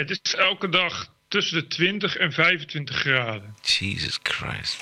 Het 0.00 0.10
is 0.10 0.34
elke 0.34 0.68
dag 0.68 1.08
tussen 1.28 1.58
de 1.58 1.66
20 1.66 2.16
en 2.16 2.32
25 2.32 2.96
graden. 2.96 3.54
Jesus 3.62 4.18
Christ. 4.22 4.80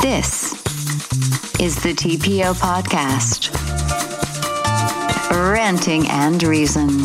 This 0.00 0.52
is 1.58 1.74
the 1.74 1.94
TPO 1.94 2.52
podcast. 2.52 3.50
Ranting 5.30 6.08
and 6.10 6.42
Reason. 6.42 7.00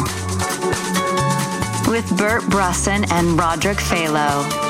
With 1.88 2.16
Bert 2.16 2.50
Brusson 2.50 3.12
and 3.12 3.40
Roderick 3.40 3.80
Phalo. 3.80 4.69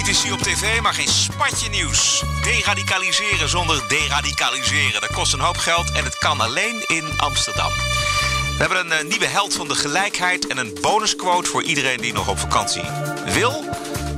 Twee 0.00 0.14
toppolitici 0.14 0.32
op 0.32 0.58
tv, 0.58 0.80
maar 0.80 0.94
geen 0.94 1.08
spatje 1.08 1.68
nieuws. 1.70 2.24
Deradicaliseren 2.42 3.48
zonder 3.48 3.88
deradicaliseren. 3.88 5.00
Dat 5.00 5.12
kost 5.12 5.32
een 5.32 5.40
hoop 5.40 5.56
geld 5.56 5.92
en 5.92 6.04
het 6.04 6.18
kan 6.18 6.40
alleen 6.40 6.84
in 6.86 7.04
Amsterdam. 7.16 7.68
We 7.68 8.56
hebben 8.58 8.78
een 8.78 8.92
eh, 8.92 9.04
nieuwe 9.04 9.26
held 9.26 9.54
van 9.54 9.68
de 9.68 9.74
gelijkheid 9.74 10.46
en 10.46 10.58
een 10.58 10.78
bonusquote 10.80 11.50
voor 11.50 11.62
iedereen 11.62 12.00
die 12.00 12.12
nog 12.12 12.28
op 12.28 12.38
vakantie 12.38 12.82
wil, 13.24 13.64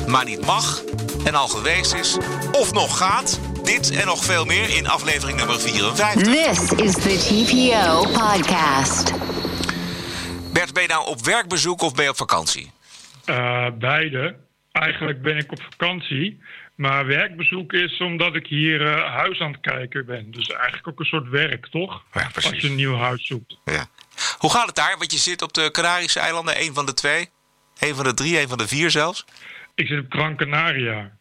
maar 0.07 0.25
niet 0.25 0.47
mag 0.47 0.83
en 1.25 1.35
al 1.35 1.49
geweest 1.49 1.95
is 1.95 2.17
of 2.53 2.73
nog 2.73 2.97
gaat. 2.97 3.41
Dit 3.62 3.91
en 3.91 4.07
nog 4.07 4.25
veel 4.25 4.45
meer 4.45 4.77
in 4.77 4.89
aflevering 4.89 5.39
nummer 5.39 5.61
54. 5.61 6.23
This 6.23 6.71
is 6.71 6.93
the 6.93 7.17
TPO 7.19 8.03
podcast. 8.03 9.12
Bert, 10.53 10.73
ben 10.73 10.83
je 10.83 10.89
nou 10.89 11.07
op 11.07 11.25
werkbezoek 11.25 11.83
of 11.83 11.95
ben 11.95 12.05
je 12.05 12.11
op 12.11 12.17
vakantie? 12.17 12.71
Eh, 13.25 13.67
beide. 13.79 14.51
Eigenlijk 14.73 15.23
ben 15.23 15.37
ik 15.37 15.53
op 15.53 15.62
vakantie. 15.71 16.41
Maar 16.75 17.07
werkbezoek 17.07 17.73
is 17.73 17.99
omdat 18.01 18.35
ik 18.35 18.47
hier 18.47 18.87
eh, 18.87 19.15
huis 19.15 19.41
aan 19.41 19.53
het 19.53 19.61
kijken 19.61 20.07
ben. 20.07 20.31
Dus 20.31 20.48
eigenlijk 20.48 20.89
ook 20.89 20.98
een 21.01 21.05
soort 21.07 21.28
werk, 21.28 21.67
toch? 21.67 22.03
Ja. 22.12 22.31
Als 22.34 22.48
je 22.48 22.69
een 22.69 22.75
nieuw 22.75 22.97
huis 22.97 23.27
zoekt. 23.27 23.59
Ja. 23.65 23.87
Hoe 24.39 24.50
gaat 24.50 24.67
het 24.67 24.75
daar? 24.75 24.95
Want 24.98 25.12
je 25.12 25.19
zit 25.19 25.43
op 25.43 25.53
de 25.53 25.70
Canarische 25.70 26.20
eilanden, 26.20 26.56
één 26.56 26.75
van 26.75 26.87
de 26.87 26.95
twee. 26.95 27.28
één 27.78 27.95
van 27.95 28.05
de 28.05 28.15
drie, 28.15 28.37
één 28.39 28.48
van 28.48 28.59
de 28.59 28.69
vier 28.69 28.91
zelfs. 28.91 29.25
Ik 29.75 29.87
zit 29.87 29.98
op 29.98 30.12
Gran 30.12 30.37
Canaria. 30.37 31.17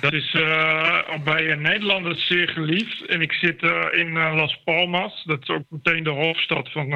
Dat 0.00 0.12
is 0.12 0.34
uh, 0.34 0.98
bij 1.24 1.54
Nederlanders 1.54 2.26
zeer 2.26 2.48
geliefd. 2.48 3.06
En 3.06 3.20
ik 3.20 3.32
zit 3.32 3.62
uh, 3.62 3.84
in 3.92 4.06
uh, 4.06 4.34
Las 4.34 4.60
Palmas. 4.64 5.22
Dat 5.24 5.42
is 5.42 5.48
ook 5.48 5.62
meteen 5.68 6.04
de 6.04 6.10
hoofdstad 6.10 6.72
van, 6.72 6.88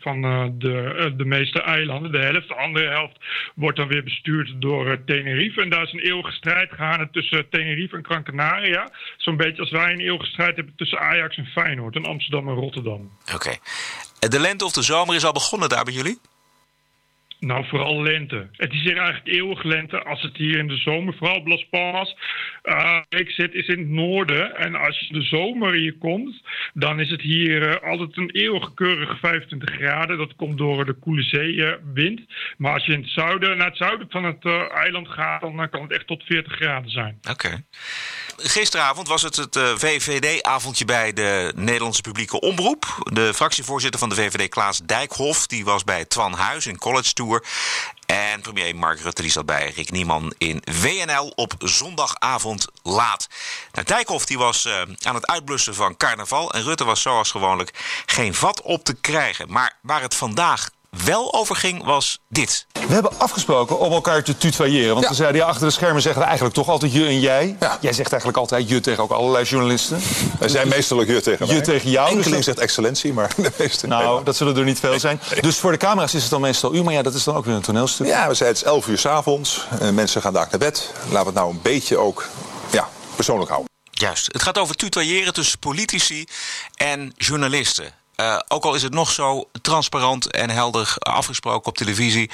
van 0.00 0.20
de, 0.58 1.12
de 1.16 1.24
meeste 1.24 1.62
eilanden. 1.62 2.12
De 2.12 2.18
helft, 2.18 2.48
de 2.48 2.54
andere 2.54 2.88
helft 2.88 3.16
wordt 3.54 3.76
dan 3.76 3.88
weer 3.88 4.04
bestuurd 4.04 4.54
door 4.58 5.04
Tenerife. 5.04 5.62
En 5.62 5.70
daar 5.70 5.82
is 5.82 5.92
een 5.92 5.98
eeuwige 5.98 6.32
strijd 6.32 6.72
gaande 6.72 7.08
tussen 7.10 7.48
Tenerife 7.48 7.96
en 7.96 8.04
Gran 8.04 8.22
Canaria. 8.22 8.90
Zo'n 9.16 9.36
beetje 9.36 9.60
als 9.60 9.70
wij 9.70 9.92
een 9.92 10.00
eeuwige 10.00 10.26
strijd 10.26 10.56
hebben 10.56 10.74
tussen 10.76 11.00
Ajax 11.00 11.36
en 11.36 11.46
Feyenoord. 11.46 11.96
En 11.96 12.04
Amsterdam 12.04 12.48
en 12.48 12.54
Rotterdam. 12.54 13.10
Oké. 13.34 13.56
De 14.18 14.40
lente 14.40 14.64
of 14.64 14.72
de 14.72 14.82
zomer 14.82 15.14
is 15.14 15.24
al 15.24 15.32
begonnen 15.32 15.68
daar 15.68 15.84
bij 15.84 15.94
jullie? 15.94 16.18
Nou, 17.40 17.64
vooral 17.66 18.02
lente. 18.02 18.48
Het 18.52 18.72
is 18.72 18.82
hier 18.82 18.96
eigenlijk 18.96 19.26
eeuwig 19.26 19.62
lente. 19.62 20.02
Als 20.02 20.22
het 20.22 20.36
hier 20.36 20.58
in 20.58 20.68
de 20.68 20.76
zomer, 20.76 21.14
vooral 21.14 21.36
op 21.36 21.46
Las 21.46 21.66
Palmas, 21.70 22.16
uh, 22.64 23.00
ik 23.08 23.30
zit, 23.30 23.54
is 23.54 23.66
in 23.66 23.78
het 23.78 23.88
noorden. 23.88 24.56
En 24.56 24.74
als 24.74 25.08
de 25.08 25.22
zomer 25.22 25.72
hier 25.72 25.98
komt, 25.98 26.42
dan 26.74 27.00
is 27.00 27.10
het 27.10 27.20
hier 27.20 27.68
uh, 27.68 27.90
altijd 27.90 28.16
een 28.16 28.30
eeuwig 28.30 28.74
keurige 28.74 29.16
25 29.16 29.74
graden. 29.74 30.18
Dat 30.18 30.36
komt 30.36 30.58
door 30.58 30.84
de 30.84 30.92
koele 30.92 31.22
zeewind. 31.22 32.20
maar 32.56 32.72
als 32.72 32.86
je 32.86 32.92
in 32.92 33.00
het 33.00 33.10
zuiden, 33.10 33.56
naar 33.56 33.66
het 33.66 33.76
zuiden 33.76 34.06
van 34.10 34.24
het 34.24 34.44
uh, 34.44 34.74
eiland 34.74 35.08
gaat, 35.08 35.40
dan 35.40 35.68
kan 35.70 35.82
het 35.82 35.92
echt 35.92 36.06
tot 36.06 36.22
40 36.22 36.52
graden 36.52 36.90
zijn. 36.90 37.18
Oké. 37.30 37.64
Gisteravond 38.36 39.08
was 39.08 39.22
het 39.22 39.36
het 39.36 39.58
VVD-avondje 39.58 40.84
bij 40.84 41.12
de 41.12 41.52
Nederlandse 41.56 42.00
publieke 42.00 42.40
omroep. 42.40 43.10
De 43.12 43.34
fractievoorzitter 43.34 44.00
van 44.00 44.08
de 44.08 44.14
VVD, 44.14 44.48
Klaas 44.48 44.80
Dijkhoff, 44.86 45.46
die 45.46 45.64
was 45.64 45.84
bij 45.84 46.04
Twan 46.04 46.32
Huis 46.32 46.66
in 46.66 46.78
College 46.78 47.12
Tour. 47.12 47.27
En 48.06 48.40
premier 48.40 48.76
Mark 48.76 49.00
Rutte 49.00 49.22
die 49.22 49.30
zat 49.30 49.46
bij 49.46 49.72
Rick 49.76 49.90
Nieman 49.90 50.34
in 50.38 50.62
WNL 50.80 51.32
op 51.34 51.54
zondagavond 51.58 52.66
laat. 52.82 53.28
Nou, 53.72 53.86
Dijkhoff 53.86 54.24
die 54.24 54.38
was 54.38 54.66
uh, 54.66 54.80
aan 55.02 55.14
het 55.14 55.26
uitblussen 55.26 55.74
van 55.74 55.96
carnaval. 55.96 56.52
En 56.52 56.62
Rutte 56.62 56.84
was 56.84 57.02
zoals 57.02 57.30
gewoonlijk 57.30 58.02
geen 58.06 58.34
vat 58.34 58.62
op 58.62 58.84
te 58.84 58.94
krijgen. 58.94 59.52
Maar 59.52 59.78
waar 59.82 60.02
het 60.02 60.14
vandaag 60.14 60.68
wel 61.04 61.34
over 61.34 61.56
ging, 61.56 61.84
was 61.84 62.18
dit. 62.28 62.66
We 62.72 62.94
hebben 62.94 63.18
afgesproken 63.18 63.78
om 63.78 63.92
elkaar 63.92 64.22
te 64.22 64.36
tutoyeren. 64.36 64.92
Want 64.92 65.02
ja. 65.02 65.08
we 65.08 65.14
zeiden, 65.16 65.40
ja, 65.40 65.46
achter 65.46 65.66
de 65.66 65.72
schermen 65.72 66.02
zeggen 66.02 66.20
we 66.20 66.26
eigenlijk 66.26 66.56
toch 66.56 66.68
altijd 66.68 66.92
je 66.92 67.06
en 67.06 67.20
jij. 67.20 67.56
Ja. 67.60 67.78
Jij 67.80 67.92
zegt 67.92 68.10
eigenlijk 68.10 68.40
altijd 68.40 68.68
je 68.68 68.80
tegen 68.80 69.02
ook 69.02 69.10
allerlei 69.10 69.44
journalisten. 69.44 70.00
Wij 70.38 70.48
zijn 70.48 70.68
meestal 70.68 71.02
je 71.02 71.20
tegen 71.20 71.46
Je 71.46 71.52
mij. 71.52 71.62
tegen 71.62 71.90
jou. 71.90 72.08
Enkeling 72.10 72.36
dus 72.36 72.44
zegt 72.44 72.58
excellentie, 72.58 73.12
maar 73.12 73.34
de 73.36 73.52
meeste... 73.58 73.86
Nou, 73.86 74.14
nee, 74.14 74.24
dat 74.24 74.36
zullen 74.36 74.56
er 74.56 74.64
niet 74.64 74.80
veel 74.80 75.00
zijn. 75.00 75.20
Dus 75.40 75.56
voor 75.56 75.72
de 75.72 75.76
camera's 75.76 76.14
is 76.14 76.22
het 76.22 76.30
dan 76.30 76.40
meestal 76.40 76.74
u. 76.74 76.82
Maar 76.82 76.92
ja, 76.92 77.02
dat 77.02 77.14
is 77.14 77.24
dan 77.24 77.36
ook 77.36 77.44
weer 77.44 77.54
een 77.54 77.62
toneelstuk. 77.62 78.06
Ja, 78.06 78.28
we 78.28 78.34
zeiden 78.34 78.58
het 78.58 78.66
is 78.66 78.72
11 78.72 78.86
uur 78.86 78.98
's 78.98 79.06
avonds. 79.06 79.66
Uh, 79.82 79.90
mensen 79.90 80.22
gaan 80.22 80.32
daar 80.32 80.48
naar 80.50 80.58
bed. 80.58 80.92
Laten 81.02 81.18
we 81.18 81.24
het 81.24 81.34
nou 81.34 81.50
een 81.50 81.60
beetje 81.62 81.96
ook 81.96 82.28
ja, 82.70 82.88
persoonlijk 83.14 83.50
houden. 83.50 83.70
Juist. 83.90 84.32
Het 84.32 84.42
gaat 84.42 84.58
over 84.58 84.74
tutoyeren 84.74 85.32
tussen 85.32 85.58
politici 85.58 86.26
en 86.74 87.12
journalisten. 87.16 87.92
Uh, 88.20 88.38
ook 88.48 88.64
al 88.64 88.74
is 88.74 88.82
het 88.82 88.92
nog 88.92 89.10
zo 89.10 89.50
transparant 89.62 90.30
en 90.30 90.50
helder 90.50 90.94
afgesproken 90.98 91.68
op 91.68 91.76
televisie, 91.76 92.30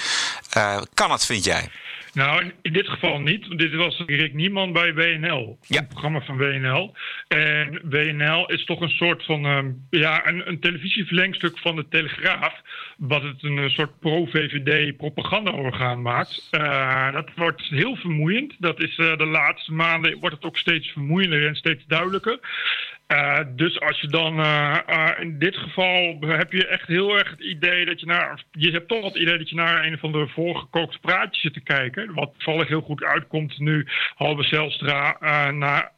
uh, 0.57 0.81
kan 0.95 1.11
het, 1.11 1.27
vind 1.27 1.45
jij? 1.45 1.69
Nou, 2.15 2.53
in 2.63 2.73
dit 2.73 2.89
geval 2.89 3.21
niet. 3.21 3.47
Want 3.47 3.61
dit 3.61 3.75
was 3.75 4.03
Rick 4.07 4.35
Nieman 4.35 4.73
bij 4.73 4.95
WNL. 4.95 5.59
Ja. 5.67 5.81
Een 5.81 5.87
programma 5.87 6.21
van 6.21 6.37
WNL. 6.37 6.95
En 7.29 7.81
WNL 7.83 8.47
is 8.47 8.65
toch 8.65 8.81
een 8.81 8.89
soort 8.89 9.25
van... 9.25 9.45
Um, 9.45 9.87
ja, 9.91 10.27
een, 10.27 10.49
een 10.49 10.61
televisieverlengstuk 10.61 11.59
van 11.59 11.77
de 11.77 11.89
Telegraaf. 11.89 12.55
Wat 12.99 13.23
het 13.23 13.43
een, 13.43 13.57
een 13.57 13.71
soort 13.71 13.99
pro-VVD 14.01 14.97
propagandaorgaan 14.97 16.03
maakt. 16.03 16.49
Uh, 16.51 17.13
dat 17.13 17.29
wordt 17.37 17.63
heel 17.63 17.97
vermoeiend. 17.97 18.55
Dat 18.59 18.83
is 18.83 18.99
uh, 18.99 19.17
de 19.17 19.27
laatste 19.27 19.73
maanden 19.73 20.19
wordt 20.19 20.35
het 20.35 20.45
ook 20.45 20.59
steeds 20.59 20.89
vermoeiender 20.89 21.47
en 21.47 21.55
steeds 21.55 21.85
duidelijker. 21.87 22.39
Dus 23.57 23.81
als 23.81 24.01
je 24.01 24.09
dan 24.09 24.45
in 25.21 25.39
dit 25.39 25.57
geval 25.57 26.17
heb 26.21 26.53
je 26.53 26.67
echt 26.67 26.87
heel 26.87 27.19
erg 27.19 27.31
het 27.31 27.41
idee 27.41 27.85
dat 27.85 28.01
je 28.01 28.07
naar 28.07 28.45
je 28.51 28.71
hebt 28.71 28.89
toch 28.89 29.05
het 29.05 29.17
idee 29.17 29.39
dat 29.39 29.49
je 29.49 29.55
naar 29.55 29.85
een 29.85 29.99
van 29.99 30.13
de 30.13 30.29
voorgekookte 30.29 30.99
praatjes 30.99 31.41
zit 31.43 31.53
te 31.53 31.61
kijken. 31.61 32.15
Wat 32.15 32.33
toevallig 32.33 32.69
heel 32.69 32.81
goed 32.81 33.03
uitkomt 33.03 33.59
nu 33.59 33.87
Halbe 34.15 34.43
Zelstra 34.43 35.17
naar 35.51 35.94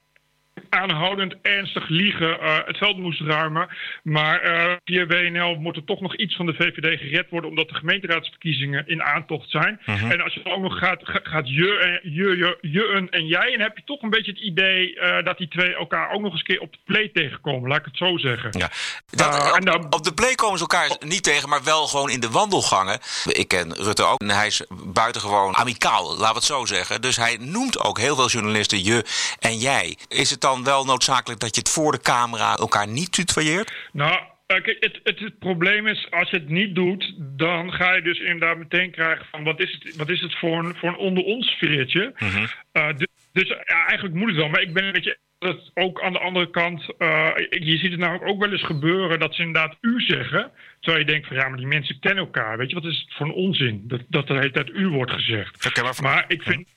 aanhoudend 0.68 1.34
ernstig 1.42 1.88
liegen 1.88 2.38
uh, 2.40 2.56
het 2.64 2.76
veld 2.76 2.96
moest 2.96 3.20
ruimen. 3.20 3.68
Maar 4.02 4.44
uh, 4.44 4.72
via 4.84 5.06
WNL 5.06 5.54
moet 5.54 5.76
er 5.76 5.84
toch 5.84 6.00
nog 6.00 6.16
iets 6.16 6.36
van 6.36 6.46
de 6.46 6.54
VVD 6.54 7.00
gered 7.00 7.30
worden... 7.30 7.50
omdat 7.50 7.68
de 7.68 7.74
gemeenteraadsverkiezingen 7.74 8.88
in 8.88 9.02
aantocht 9.02 9.50
zijn. 9.50 9.80
Mhm. 9.80 9.90
Uh 9.90 10.02
-huh. 10.02 10.12
En 10.12 10.20
als 10.20 10.34
je 10.34 10.42
dan 10.42 10.52
ook 10.52 10.62
nog 10.62 10.78
gaat, 10.78 11.00
gaat 11.04 11.48
je, 11.48 12.00
je, 12.02 12.36
je, 12.36 12.58
je 12.60 12.92
en, 12.94 13.10
en 13.10 13.26
jij... 13.26 13.50
dan 13.50 13.60
heb 13.60 13.76
je 13.76 13.82
toch 13.84 14.02
een 14.02 14.10
beetje 14.10 14.32
het 14.32 14.40
idee 14.40 14.98
dat 15.24 15.38
die 15.38 15.48
twee 15.48 15.74
elkaar 15.74 16.10
ook 16.10 16.20
nog 16.20 16.32
eens 16.32 16.42
keer 16.42 16.60
op 16.60 16.72
de 16.72 16.78
play 16.84 17.10
tegenkomen. 17.12 17.68
Laat 17.68 17.78
ik 17.78 17.84
het 17.84 17.96
zo 17.96 18.18
zeggen. 18.18 18.50
Ja. 18.58 18.70
Dat, 19.10 19.56
op, 19.56 19.64
dan, 19.64 19.92
op, 19.92 20.04
de 20.04 20.14
play 20.14 20.34
komen 20.34 20.58
ze 20.58 20.66
elkaar 20.68 20.96
niet 21.06 21.22
tegen, 21.22 21.48
maar 21.48 21.64
wel 21.64 21.86
gewoon 21.86 22.10
in 22.10 22.20
de 22.20 22.30
wandelgangen. 22.30 22.98
Ik 23.24 23.48
ken 23.48 23.74
Rutte 23.74 24.04
ook 24.04 24.20
en 24.20 24.30
hij 24.30 24.46
is 24.46 24.62
buitengewoon 24.70 25.56
amicaal, 25.56 26.08
laten 26.08 26.28
we 26.28 26.34
het 26.34 26.44
zo 26.44 26.64
zeggen. 26.64 27.00
Dus 27.00 27.16
hij 27.16 27.36
noemt 27.40 27.78
ook 27.78 27.98
heel 27.98 28.16
veel 28.16 28.28
journalisten 28.28 28.84
je 28.84 29.04
en 29.38 29.58
jij. 29.58 29.96
Is 30.08 30.30
het 30.30 30.40
dan 30.46 30.64
wel 30.64 30.84
noodzakelijk 30.84 31.40
dat 31.40 31.54
je 31.54 31.60
het 31.60 31.70
voor 31.70 31.92
de 31.92 32.00
camera 32.00 32.56
elkaar 32.56 32.88
niet 32.88 33.12
tutoyeert? 33.12 33.72
Nou, 33.92 34.18
Kijk, 34.46 34.66
het, 34.80 35.00
het, 35.02 35.18
het, 35.18 35.38
probleem 35.38 35.86
is, 35.86 36.10
als 36.10 36.30
je 36.30 36.36
het 36.36 36.48
niet 36.48 36.74
doet, 36.74 37.14
dan 37.18 37.72
ga 37.72 37.94
je 37.94 38.02
dus 38.02 38.18
inderdaad 38.18 38.58
meteen 38.58 38.90
krijgen 38.90 39.26
van 39.30 39.44
wat 39.44 39.60
is 39.60 39.72
het, 39.72 39.96
wat 39.96 40.08
is 40.08 40.20
het 40.20 40.38
voor 40.38 40.58
een, 40.58 40.76
voor 40.76 40.88
een 40.88 40.96
onder 40.96 41.24
ons 41.24 41.46
sfeertje. 41.50 42.14
Mm 42.18 42.28
-hmm. 42.28 42.48
uh, 42.72 42.96
dus, 42.96 43.06
dus 43.32 43.48
ja, 43.48 43.86
eigenlijk 43.86 44.14
moet 44.14 44.28
het 44.28 44.36
wel, 44.36 44.48
maar 44.48 44.60
ik 44.60 44.72
ben 44.72 44.84
een 44.84 44.92
beetje 44.92 45.18
dat 45.46 45.70
ook 45.74 46.02
aan 46.02 46.12
de 46.12 46.18
andere 46.18 46.50
kant, 46.50 46.80
uh, 46.98 47.30
je 47.50 47.76
ziet 47.76 47.90
het 47.90 48.00
namelijk 48.00 48.28
ook 48.28 48.40
wel 48.40 48.52
eens 48.52 48.64
gebeuren 48.64 49.18
dat 49.18 49.34
ze 49.34 49.42
inderdaad 49.42 49.76
u 49.80 50.00
zeggen. 50.00 50.50
Terwijl 50.80 51.04
je 51.04 51.12
denkt 51.12 51.26
van 51.26 51.36
ja, 51.36 51.48
maar 51.48 51.58
die 51.58 51.66
mensen 51.66 52.00
kennen 52.00 52.24
elkaar. 52.24 52.58
Weet 52.58 52.68
je, 52.68 52.74
wat 52.74 52.84
is 52.84 53.00
het 53.00 53.14
voor 53.14 53.26
een 53.26 53.32
onzin 53.32 53.82
dat, 53.84 54.00
dat 54.08 54.26
de 54.26 54.34
hele 54.34 54.50
tijd 54.50 54.70
u 54.70 54.88
wordt 54.88 55.12
gezegd. 55.12 55.66
Okay, 55.66 55.84
maar, 55.84 55.96
maar 56.02 56.24
ik 56.28 56.42
vind, 56.42 56.68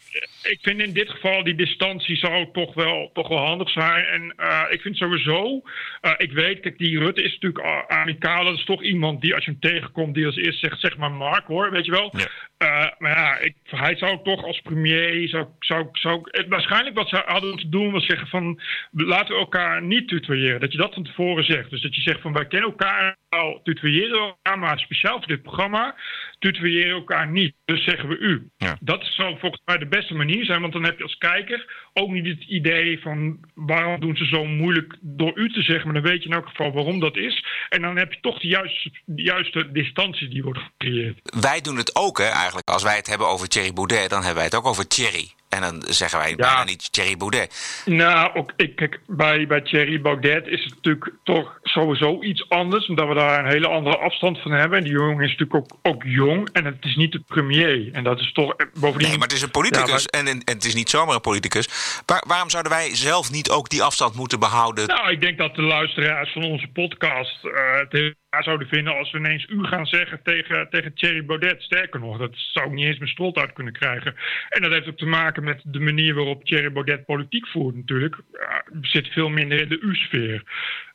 ik 0.43 0.59
vind 0.61 0.81
in 0.81 0.93
dit 0.93 1.09
geval 1.09 1.43
die 1.43 1.55
distantie 1.55 2.15
zou 2.15 2.49
toch 2.51 2.73
wel, 2.73 3.09
toch 3.13 3.27
wel 3.27 3.45
handig 3.45 3.69
zijn. 3.69 4.05
En 4.05 4.33
uh, 4.37 4.63
ik 4.69 4.81
vind 4.81 4.97
sowieso, 4.97 5.61
uh, 6.01 6.11
ik 6.17 6.31
weet, 6.31 6.59
kijk, 6.59 6.77
die 6.77 6.99
Rutte 6.99 7.23
is 7.23 7.37
natuurlijk 7.39 7.85
amicaal. 7.87 8.43
Dat 8.45 8.57
is 8.57 8.65
toch 8.65 8.83
iemand 8.83 9.21
die 9.21 9.35
als 9.35 9.45
je 9.45 9.51
hem 9.51 9.59
tegenkomt, 9.59 10.15
die 10.15 10.25
als 10.25 10.35
eerst 10.35 10.59
zegt, 10.59 10.79
zeg 10.79 10.97
maar 10.97 11.11
Mark 11.11 11.45
hoor, 11.45 11.71
weet 11.71 11.85
je 11.85 11.91
wel. 11.91 12.13
Ja. 12.17 12.27
Uh, 12.63 12.91
maar 12.97 13.11
ja, 13.11 13.37
ik, 13.37 13.55
hij 13.63 13.95
zou 13.95 14.19
toch 14.23 14.43
als 14.43 14.61
premier, 14.61 15.27
zou, 15.27 15.45
zou, 15.59 15.87
zou, 15.91 16.21
het, 16.23 16.47
waarschijnlijk 16.47 16.95
wat 16.95 17.09
ze 17.09 17.23
hadden 17.25 17.49
moeten 17.49 17.69
doen 17.69 17.91
was 17.91 18.05
zeggen 18.05 18.27
van, 18.27 18.58
van 18.91 19.05
laten 19.05 19.33
we 19.33 19.39
elkaar 19.39 19.81
niet 19.81 20.07
tutoyeren. 20.07 20.59
Dat 20.59 20.71
je 20.71 20.77
dat 20.77 20.93
van 20.93 21.03
tevoren 21.03 21.43
zegt. 21.43 21.69
Dus 21.69 21.81
dat 21.81 21.95
je 21.95 22.01
zegt 22.01 22.21
van 22.21 22.33
wij 22.33 22.47
kennen 22.47 22.69
elkaar 22.69 23.17
al, 23.29 23.59
tutoyeren 23.63 24.19
elkaar, 24.19 24.59
maar 24.59 24.79
speciaal 24.79 25.17
voor 25.17 25.27
dit 25.27 25.41
programma 25.41 25.95
tutoyeren 26.39 26.91
elkaar 26.93 27.27
niet. 27.27 27.55
Dus 27.65 27.83
zeggen 27.83 28.09
we 28.09 28.17
u. 28.17 28.49
Ja. 28.57 28.77
Dat 28.79 29.03
zou 29.03 29.39
volgens 29.39 29.61
mij 29.65 29.77
de 29.77 29.87
beste 29.87 30.13
manier 30.13 30.45
zijn, 30.45 30.61
want 30.61 30.73
dan 30.73 30.83
heb 30.83 30.97
je 30.97 31.03
als 31.03 31.17
kijker 31.17 31.89
ook 31.93 32.09
niet 32.09 32.25
het 32.25 32.43
idee 32.47 33.01
van 33.01 33.39
waarom 33.53 33.99
doen 33.99 34.15
ze 34.15 34.25
zo 34.25 34.45
moeilijk 34.45 34.97
door 35.01 35.37
u 35.37 35.53
te 35.53 35.61
zeggen, 35.61 35.85
maar 35.85 36.01
dan 36.01 36.11
weet 36.11 36.23
je 36.23 36.29
in 36.29 36.35
elk 36.35 36.47
geval 36.47 36.71
waarom 36.71 36.99
dat 36.99 37.17
is. 37.17 37.45
En 37.69 37.81
dan 37.81 37.97
heb 37.97 38.13
je 38.13 38.19
toch 38.21 38.39
de 38.39 38.47
juiste, 38.47 38.91
de 39.05 39.21
juiste 39.21 39.71
distantie 39.71 40.27
die 40.27 40.43
wordt 40.43 40.59
gecreëerd. 40.59 41.19
Wij 41.41 41.61
doen 41.61 41.77
het 41.77 41.95
ook, 41.95 42.17
hè, 42.17 42.27
eigenlijk. 42.27 42.67
Als 42.67 42.83
wij 42.83 42.95
het 42.95 43.07
hebben 43.07 43.27
over 43.27 43.47
Thierry 43.47 43.73
Baudet, 43.73 44.09
dan 44.09 44.19
hebben 44.19 44.35
wij 44.35 44.45
het 44.45 44.55
ook 44.55 44.65
over 44.65 44.87
Thierry. 44.87 45.31
En 45.49 45.61
dan 45.61 45.83
zeggen 45.87 46.19
wij 46.19 46.35
bijna 46.35 46.63
niet 46.63 46.91
Thierry 46.93 47.17
Baudet. 47.17 47.83
Nou, 47.85 48.35
ook, 48.35 48.53
ik, 48.55 48.75
kijk, 48.75 48.99
bij, 49.07 49.47
bij 49.47 49.61
Thierry 49.61 50.01
Baudet 50.01 50.47
is 50.47 50.63
het 50.63 50.75
natuurlijk 50.75 51.11
toch 51.23 51.59
sowieso 51.63 52.21
iets 52.21 52.49
anders. 52.49 52.87
Omdat 52.87 53.07
we 53.07 53.13
daar 53.13 53.39
een 53.39 53.51
hele 53.51 53.67
andere 53.67 53.97
afstand 53.97 54.41
van 54.41 54.51
hebben. 54.51 54.77
En 54.77 54.83
die 54.83 54.93
jongen 54.93 55.23
is 55.23 55.35
natuurlijk 55.37 55.55
ook, 55.55 55.79
ook 55.81 56.03
jong. 56.05 56.49
En 56.53 56.65
het 56.65 56.85
is 56.85 56.95
niet 56.95 57.11
de 57.11 57.21
premier. 57.27 57.89
En 57.91 58.03
dat 58.03 58.19
is 58.19 58.31
toch 58.31 58.53
eh, 58.53 58.65
bovendien... 58.73 59.07
Nee, 59.07 59.17
maar 59.17 59.27
het 59.27 59.37
is 59.37 59.41
een 59.41 59.51
politicus. 59.51 60.03
Ja, 60.03 60.19
en, 60.19 60.27
en, 60.27 60.43
en 60.43 60.53
het 60.55 60.65
is 60.65 60.75
niet 60.75 60.89
zomaar 60.89 61.15
een 61.15 61.21
politicus. 61.21 61.69
Maar 62.05 62.23
waarom 62.27 62.49
zouden 62.49 62.71
wij 62.71 62.95
zelf 62.95 63.31
niet 63.31 63.49
ook 63.49 63.69
die 63.69 63.83
afstand 63.83 64.15
moeten 64.15 64.39
behouden? 64.39 64.87
Nou, 64.87 65.11
ik 65.11 65.21
denk 65.21 65.37
dat 65.37 65.55
de 65.55 65.61
luisteraars 65.61 66.31
van 66.31 66.43
onze 66.43 66.67
podcast 66.67 67.45
eh, 67.45 67.79
het 67.79 68.15
zouden 68.29 68.67
vinden 68.67 68.97
als 68.97 69.11
we 69.11 69.17
ineens 69.17 69.45
u 69.49 69.63
gaan 69.63 69.85
zeggen 69.85 70.19
tegen, 70.23 70.67
tegen 70.69 70.93
Thierry 70.93 71.25
Baudet. 71.25 71.61
Sterker 71.61 71.99
nog, 71.99 72.17
dat 72.17 72.31
zou 72.35 72.65
ik 72.65 72.71
niet 72.71 72.85
eens 72.85 72.97
mijn 72.97 73.11
strot 73.11 73.37
uit 73.37 73.53
kunnen 73.53 73.73
krijgen. 73.73 74.15
En 74.49 74.61
dat 74.61 74.71
heeft 74.71 74.87
ook 74.87 74.97
te 74.97 75.05
maken 75.05 75.43
met 75.43 75.61
de 75.63 75.79
manier 75.79 76.13
waarop 76.13 76.43
Thierry 76.43 76.71
Baudet 76.71 77.05
politiek 77.05 77.47
voert 77.47 77.75
natuurlijk. 77.75 78.15
Uh, 78.15 78.55
zit 78.81 79.07
veel 79.07 79.29
minder 79.29 79.61
in 79.61 79.69
de 79.69 79.79
U-sfeer. 79.79 80.43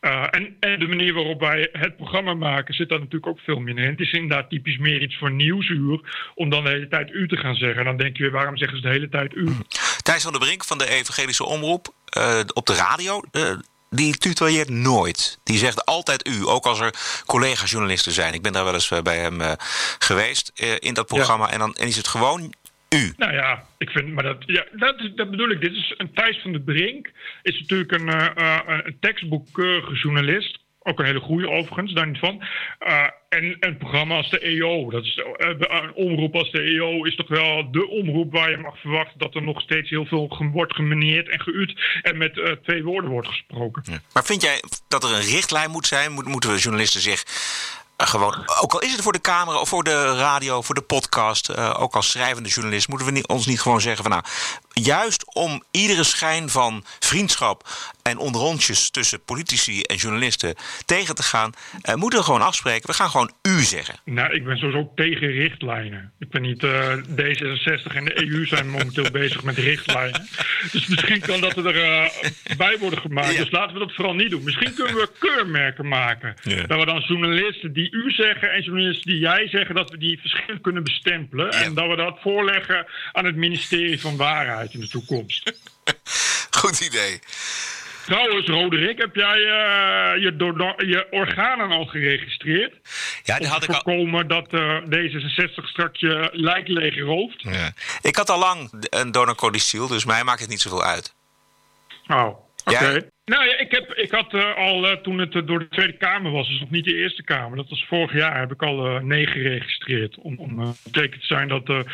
Uh, 0.00 0.26
en, 0.30 0.56
en 0.60 0.78
de 0.78 0.86
manier 0.86 1.14
waarop 1.14 1.40
wij 1.40 1.68
het 1.72 1.96
programma 1.96 2.34
maken 2.34 2.74
zit 2.74 2.88
daar 2.88 2.98
natuurlijk 2.98 3.26
ook 3.26 3.40
veel 3.40 3.60
minder 3.60 3.84
in. 3.84 3.90
Het 3.90 4.00
is 4.00 4.12
inderdaad 4.12 4.50
typisch 4.50 4.78
meer 4.78 5.02
iets 5.02 5.18
voor 5.18 5.30
nieuwsuur 5.30 6.00
om 6.34 6.50
dan 6.50 6.64
de 6.64 6.70
hele 6.70 6.88
tijd 6.88 7.10
u 7.10 7.28
te 7.28 7.36
gaan 7.36 7.54
zeggen. 7.54 7.78
En 7.78 7.84
dan 7.84 7.96
denk 7.96 8.16
je 8.16 8.22
weer, 8.22 8.32
waarom 8.32 8.56
zeggen 8.56 8.76
ze 8.78 8.82
de 8.82 8.92
hele 8.92 9.08
tijd 9.08 9.34
u? 9.34 9.48
Thijs 10.02 10.22
van 10.22 10.32
der 10.32 10.40
Brink 10.40 10.64
van 10.64 10.78
de 10.78 10.88
Evangelische 10.88 11.44
Omroep 11.44 11.94
uh, 12.18 12.40
op 12.52 12.66
de 12.66 12.74
radio 12.74 13.20
die 13.94 14.18
tutoieert 14.18 14.68
nooit. 14.68 15.38
Die 15.44 15.58
zegt 15.58 15.84
altijd 15.84 16.28
u, 16.28 16.46
ook 16.46 16.64
als 16.64 16.80
er 16.80 16.94
collega-journalisten 17.26 18.12
zijn. 18.12 18.34
Ik 18.34 18.42
ben 18.42 18.52
daar 18.52 18.64
wel 18.64 18.74
eens 18.74 18.92
bij 19.02 19.18
hem 19.18 19.40
uh, 19.40 19.52
geweest 19.98 20.52
uh, 20.54 20.74
in 20.78 20.94
dat 20.94 21.06
programma. 21.06 21.46
Ja. 21.46 21.52
En 21.52 21.58
dan 21.58 21.74
en 21.74 21.86
is 21.86 21.96
het 21.96 22.08
gewoon 22.08 22.54
u. 22.88 23.14
Nou 23.16 23.32
ja, 23.32 23.64
ik 23.78 23.90
vind, 23.90 24.12
maar 24.12 24.24
dat, 24.24 24.36
ja, 24.46 24.64
dat, 24.72 25.10
dat 25.14 25.30
bedoel 25.30 25.50
ik. 25.50 25.60
Dit 25.60 25.72
is 25.72 25.94
een 25.96 26.12
Thijs 26.12 26.40
van 26.42 26.52
de 26.52 26.60
Brink. 26.60 27.10
Is 27.42 27.60
natuurlijk 27.60 27.92
een, 27.92 28.08
uh, 28.08 28.58
een 28.84 28.96
tekstboekkeurige 29.00 29.94
journalist. 29.94 30.58
Ook 30.86 30.98
een 30.98 31.04
hele 31.04 31.20
goede 31.20 31.50
overigens, 31.50 31.92
daar 31.92 32.06
niet 32.06 32.18
van. 32.18 32.42
Uh, 32.86 33.06
en 33.28 33.56
een 33.60 33.76
programma 33.76 34.16
als 34.16 34.30
de 34.30 34.38
EO, 34.38 34.90
dat 34.90 35.04
is, 35.04 35.16
uh, 35.16 35.48
een 35.58 35.94
omroep 35.94 36.34
als 36.34 36.50
de 36.50 36.60
EO 36.60 37.04
is 37.04 37.16
toch 37.16 37.28
wel 37.28 37.70
de 37.70 37.88
omroep 37.88 38.32
waar 38.32 38.50
je 38.50 38.56
mag 38.56 38.80
verwachten 38.80 39.18
dat 39.18 39.34
er 39.34 39.42
nog 39.42 39.60
steeds 39.60 39.90
heel 39.90 40.04
veel 40.04 40.50
wordt 40.52 40.74
gemeneerd 40.74 41.28
en 41.28 41.40
geuut 41.40 42.00
en 42.02 42.16
met 42.16 42.36
uh, 42.36 42.52
twee 42.52 42.84
woorden 42.84 43.10
wordt 43.10 43.28
gesproken. 43.28 44.02
Maar 44.12 44.24
vind 44.24 44.42
jij 44.42 44.62
dat 44.88 45.04
er 45.04 45.12
een 45.12 45.30
richtlijn 45.34 45.70
moet 45.70 45.86
zijn? 45.86 46.12
Moet, 46.12 46.26
moeten 46.26 46.50
we 46.50 46.58
journalisten 46.58 47.00
zich 47.00 47.24
gewoon, 47.96 48.34
ook 48.60 48.72
al 48.72 48.80
is 48.80 48.92
het 48.92 49.02
voor 49.02 49.12
de 49.12 49.20
camera 49.20 49.60
of 49.60 49.68
voor 49.68 49.84
de 49.84 50.16
radio, 50.16 50.62
voor 50.62 50.74
de 50.74 50.82
podcast, 50.82 51.56
ook 51.56 51.94
als 51.94 52.10
schrijvende 52.10 52.48
journalist, 52.48 52.88
moeten 52.88 53.06
we 53.06 53.12
niet, 53.12 53.28
ons 53.28 53.46
niet 53.46 53.60
gewoon 53.60 53.80
zeggen 53.80 54.02
van 54.02 54.12
nou, 54.12 54.24
juist 54.74 55.34
om 55.34 55.62
iedere 55.70 56.04
schijn 56.04 56.48
van 56.48 56.84
vriendschap 56.98 57.68
en 58.02 58.18
onderrondjes 58.18 58.90
tussen 58.90 59.24
politici 59.24 59.80
en 59.80 59.96
journalisten 59.96 60.54
tegen 60.86 61.14
te 61.14 61.22
gaan, 61.22 61.52
uh, 61.88 61.94
moeten 61.94 62.18
we 62.18 62.24
gewoon 62.24 62.42
afspreken. 62.42 62.86
We 62.86 62.96
gaan 62.96 63.10
gewoon 63.10 63.32
u 63.42 63.62
zeggen. 63.62 63.94
Nou, 64.04 64.34
ik 64.34 64.44
ben 64.44 64.56
sowieso 64.56 64.92
tegen 64.94 65.26
richtlijnen. 65.30 66.12
Ik 66.18 66.30
ben 66.30 66.42
niet 66.42 66.62
uh, 66.62 66.92
D66 66.96 67.94
en 67.94 68.04
de 68.04 68.22
EU 68.22 68.46
zijn 68.46 68.70
momenteel 68.70 69.10
bezig 69.20 69.42
met 69.42 69.58
richtlijnen. 69.58 70.28
Dus 70.72 70.86
misschien 70.86 71.20
kan 71.20 71.40
dat 71.40 71.56
er 71.56 71.76
uh, 71.76 72.04
bij 72.56 72.78
worden 72.78 73.00
gemaakt. 73.00 73.32
Ja. 73.32 73.38
Dus 73.38 73.50
laten 73.50 73.72
we 73.72 73.78
dat 73.78 73.94
vooral 73.94 74.14
niet 74.14 74.30
doen. 74.30 74.44
Misschien 74.44 74.74
kunnen 74.74 74.94
we 74.94 75.08
keurmerken 75.18 75.88
maken. 75.88 76.34
Ja. 76.42 76.66
Dat 76.66 76.78
we 76.78 76.86
dan 76.86 77.00
journalisten 77.06 77.72
die 77.72 77.92
u 77.92 78.10
zeggen 78.10 78.52
en 78.52 78.62
journalisten 78.62 79.10
die 79.10 79.20
jij 79.20 79.48
zeggen, 79.48 79.74
dat 79.74 79.90
we 79.90 79.98
die 79.98 80.20
verschillend 80.20 80.60
kunnen 80.60 80.84
bestempelen. 80.84 81.46
Ja. 81.50 81.62
En 81.62 81.74
dat 81.74 81.88
we 81.88 81.96
dat 81.96 82.18
voorleggen 82.20 82.86
aan 83.12 83.24
het 83.24 83.36
ministerie 83.36 84.00
van 84.00 84.16
Waarheid 84.16 84.63
in 84.72 84.80
de 84.80 84.88
toekomst. 84.88 85.52
Goed 86.60 86.80
idee. 86.80 87.20
Trouwens, 88.04 88.46
Roderick, 88.46 88.98
heb 88.98 89.14
jij 89.14 89.38
uh, 89.38 90.22
je, 90.22 90.34
je, 90.86 91.06
organen 91.10 91.70
al 91.70 91.86
geregistreerd? 91.86 92.74
Ja, 93.22 93.38
die 93.38 93.48
had 93.48 93.62
ik 93.62 93.68
al. 93.68 93.74
voorkomen 93.74 94.28
dat 94.28 94.52
uh, 94.52 94.80
D66 94.80 95.64
straks 95.64 96.00
je 96.00 96.28
lijk 96.32 96.68
leeg 96.68 96.98
rooft? 96.98 97.42
Ja. 97.42 97.72
Ik 98.02 98.16
had 98.16 98.30
al 98.30 98.38
lang 98.38 98.70
een 98.90 99.12
donorcodiciel, 99.12 99.86
dus 99.88 100.04
mij 100.04 100.24
maakt 100.24 100.40
het 100.40 100.48
niet 100.48 100.60
zoveel 100.60 100.84
uit. 100.84 101.14
Oh, 102.06 102.43
oké. 102.64 102.76
Okay. 102.76 103.12
Nou 103.24 103.44
ja, 103.44 103.58
ik, 103.58 103.70
heb, 103.70 103.92
ik 103.92 104.10
had 104.10 104.32
uh, 104.32 104.56
al 104.56 104.90
uh, 104.90 104.92
toen 104.92 105.18
het 105.18 105.34
uh, 105.34 105.46
door 105.46 105.58
de 105.58 105.68
Tweede 105.68 105.96
Kamer 105.96 106.30
was, 106.32 106.48
dus 106.48 106.60
nog 106.60 106.70
niet 106.70 106.84
de 106.84 106.94
Eerste 106.94 107.22
Kamer, 107.22 107.56
dat 107.56 107.68
was 107.68 107.86
vorig 107.88 108.12
jaar, 108.12 108.38
heb 108.38 108.52
ik 108.52 108.62
al 108.62 109.00
nee 109.02 109.26
geregistreerd. 109.26 110.18
Om, 110.18 110.38
om 110.38 110.74
zeker 110.92 111.20
te 111.20 111.26
zijn 111.26 111.48
dat 111.48 111.84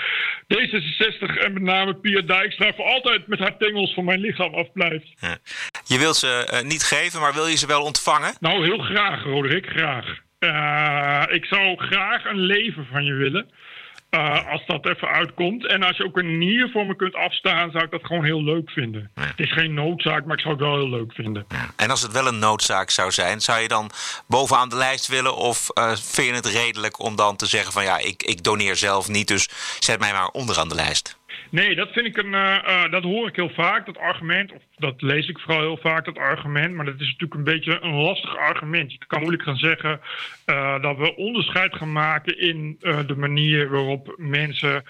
D66 0.54 1.44
en 1.44 1.52
met 1.52 1.62
name 1.62 1.94
Pia 1.94 2.20
Dijkstra 2.20 2.72
voor 2.72 2.84
altijd 2.84 3.26
met 3.26 3.38
haar 3.38 3.56
tengels 3.56 3.94
van 3.94 4.04
mijn 4.04 4.20
lichaam 4.20 4.54
afblijft. 4.54 5.06
Ja. 5.20 5.38
Je 5.84 5.98
wilt 5.98 6.16
ze 6.16 6.62
niet 6.66 6.82
geven, 6.82 7.20
maar 7.20 7.34
wil 7.34 7.46
je 7.46 7.56
ze 7.56 7.66
wel 7.66 7.82
ontvangen? 7.82 8.34
Nou, 8.40 8.64
heel 8.64 8.78
graag, 8.78 9.22
Roderick, 9.22 9.66
graag. 9.66 10.06
ik 11.30 11.44
zou 11.44 11.76
graag 11.76 12.24
een 12.24 12.40
leven 12.40 12.86
van 12.90 13.04
je 13.04 13.12
willen. 13.12 13.50
Uh, 14.10 14.50
als 14.50 14.66
dat 14.66 14.86
even 14.86 15.08
uitkomt. 15.08 15.66
En 15.66 15.82
als 15.82 15.96
je 15.96 16.04
ook 16.04 16.18
een 16.18 16.38
nier 16.38 16.70
voor 16.72 16.86
me 16.86 16.96
kunt 16.96 17.14
afstaan, 17.14 17.70
zou 17.70 17.84
ik 17.84 17.90
dat 17.90 18.04
gewoon 18.04 18.24
heel 18.24 18.44
leuk 18.44 18.70
vinden. 18.70 19.10
Ja. 19.14 19.22
Het 19.22 19.38
is 19.38 19.52
geen 19.52 19.74
noodzaak, 19.74 20.24
maar 20.24 20.36
ik 20.36 20.42
zou 20.42 20.54
het 20.54 20.62
wel 20.62 20.76
heel 20.76 20.88
leuk 20.88 21.12
vinden. 21.12 21.44
Ja. 21.48 21.70
En 21.76 21.90
als 21.90 22.02
het 22.02 22.12
wel 22.12 22.26
een 22.26 22.38
noodzaak 22.38 22.90
zou 22.90 23.10
zijn, 23.10 23.40
zou 23.40 23.60
je 23.60 23.68
dan 23.68 23.90
bovenaan 24.26 24.68
de 24.68 24.76
lijst 24.76 25.08
willen? 25.08 25.36
Of 25.36 25.68
uh, 25.74 25.96
vind 25.96 26.28
je 26.28 26.34
het 26.34 26.46
redelijk 26.46 26.98
om 26.98 27.16
dan 27.16 27.36
te 27.36 27.46
zeggen 27.46 27.72
van 27.72 27.84
ja, 27.84 27.98
ik, 27.98 28.22
ik 28.22 28.42
doneer 28.42 28.76
zelf 28.76 29.08
niet, 29.08 29.28
dus 29.28 29.48
zet 29.78 30.00
mij 30.00 30.12
maar 30.12 30.28
onderaan 30.28 30.68
de 30.68 30.74
lijst? 30.74 31.18
Nee, 31.50 31.74
dat 31.74 31.92
vind 31.92 32.06
ik 32.06 32.16
een. 32.16 32.32
Uh, 32.32 32.58
uh, 32.66 32.90
dat 32.90 33.02
hoor 33.02 33.28
ik 33.28 33.36
heel 33.36 33.50
vaak, 33.50 33.86
dat 33.86 33.98
argument. 33.98 34.52
Of 34.52 34.62
dat 34.76 35.02
lees 35.02 35.28
ik 35.28 35.38
vooral 35.38 35.60
heel 35.60 35.76
vaak, 35.76 36.04
dat 36.04 36.18
argument. 36.18 36.74
Maar 36.74 36.84
dat 36.84 37.00
is 37.00 37.06
natuurlijk 37.06 37.34
een 37.34 37.54
beetje 37.54 37.80
een 37.80 37.94
lastig 37.94 38.36
argument. 38.36 38.92
Je 38.92 38.98
kan 39.06 39.20
moeilijk 39.20 39.42
gaan 39.42 39.56
zeggen 39.56 40.00
uh, 40.46 40.82
dat 40.82 40.96
we 40.96 41.16
onderscheid 41.16 41.74
gaan 41.74 41.92
maken 41.92 42.38
in 42.38 42.76
de 42.80 43.16
manier 43.16 43.70
waarop 43.70 44.14
mensen 44.16 44.84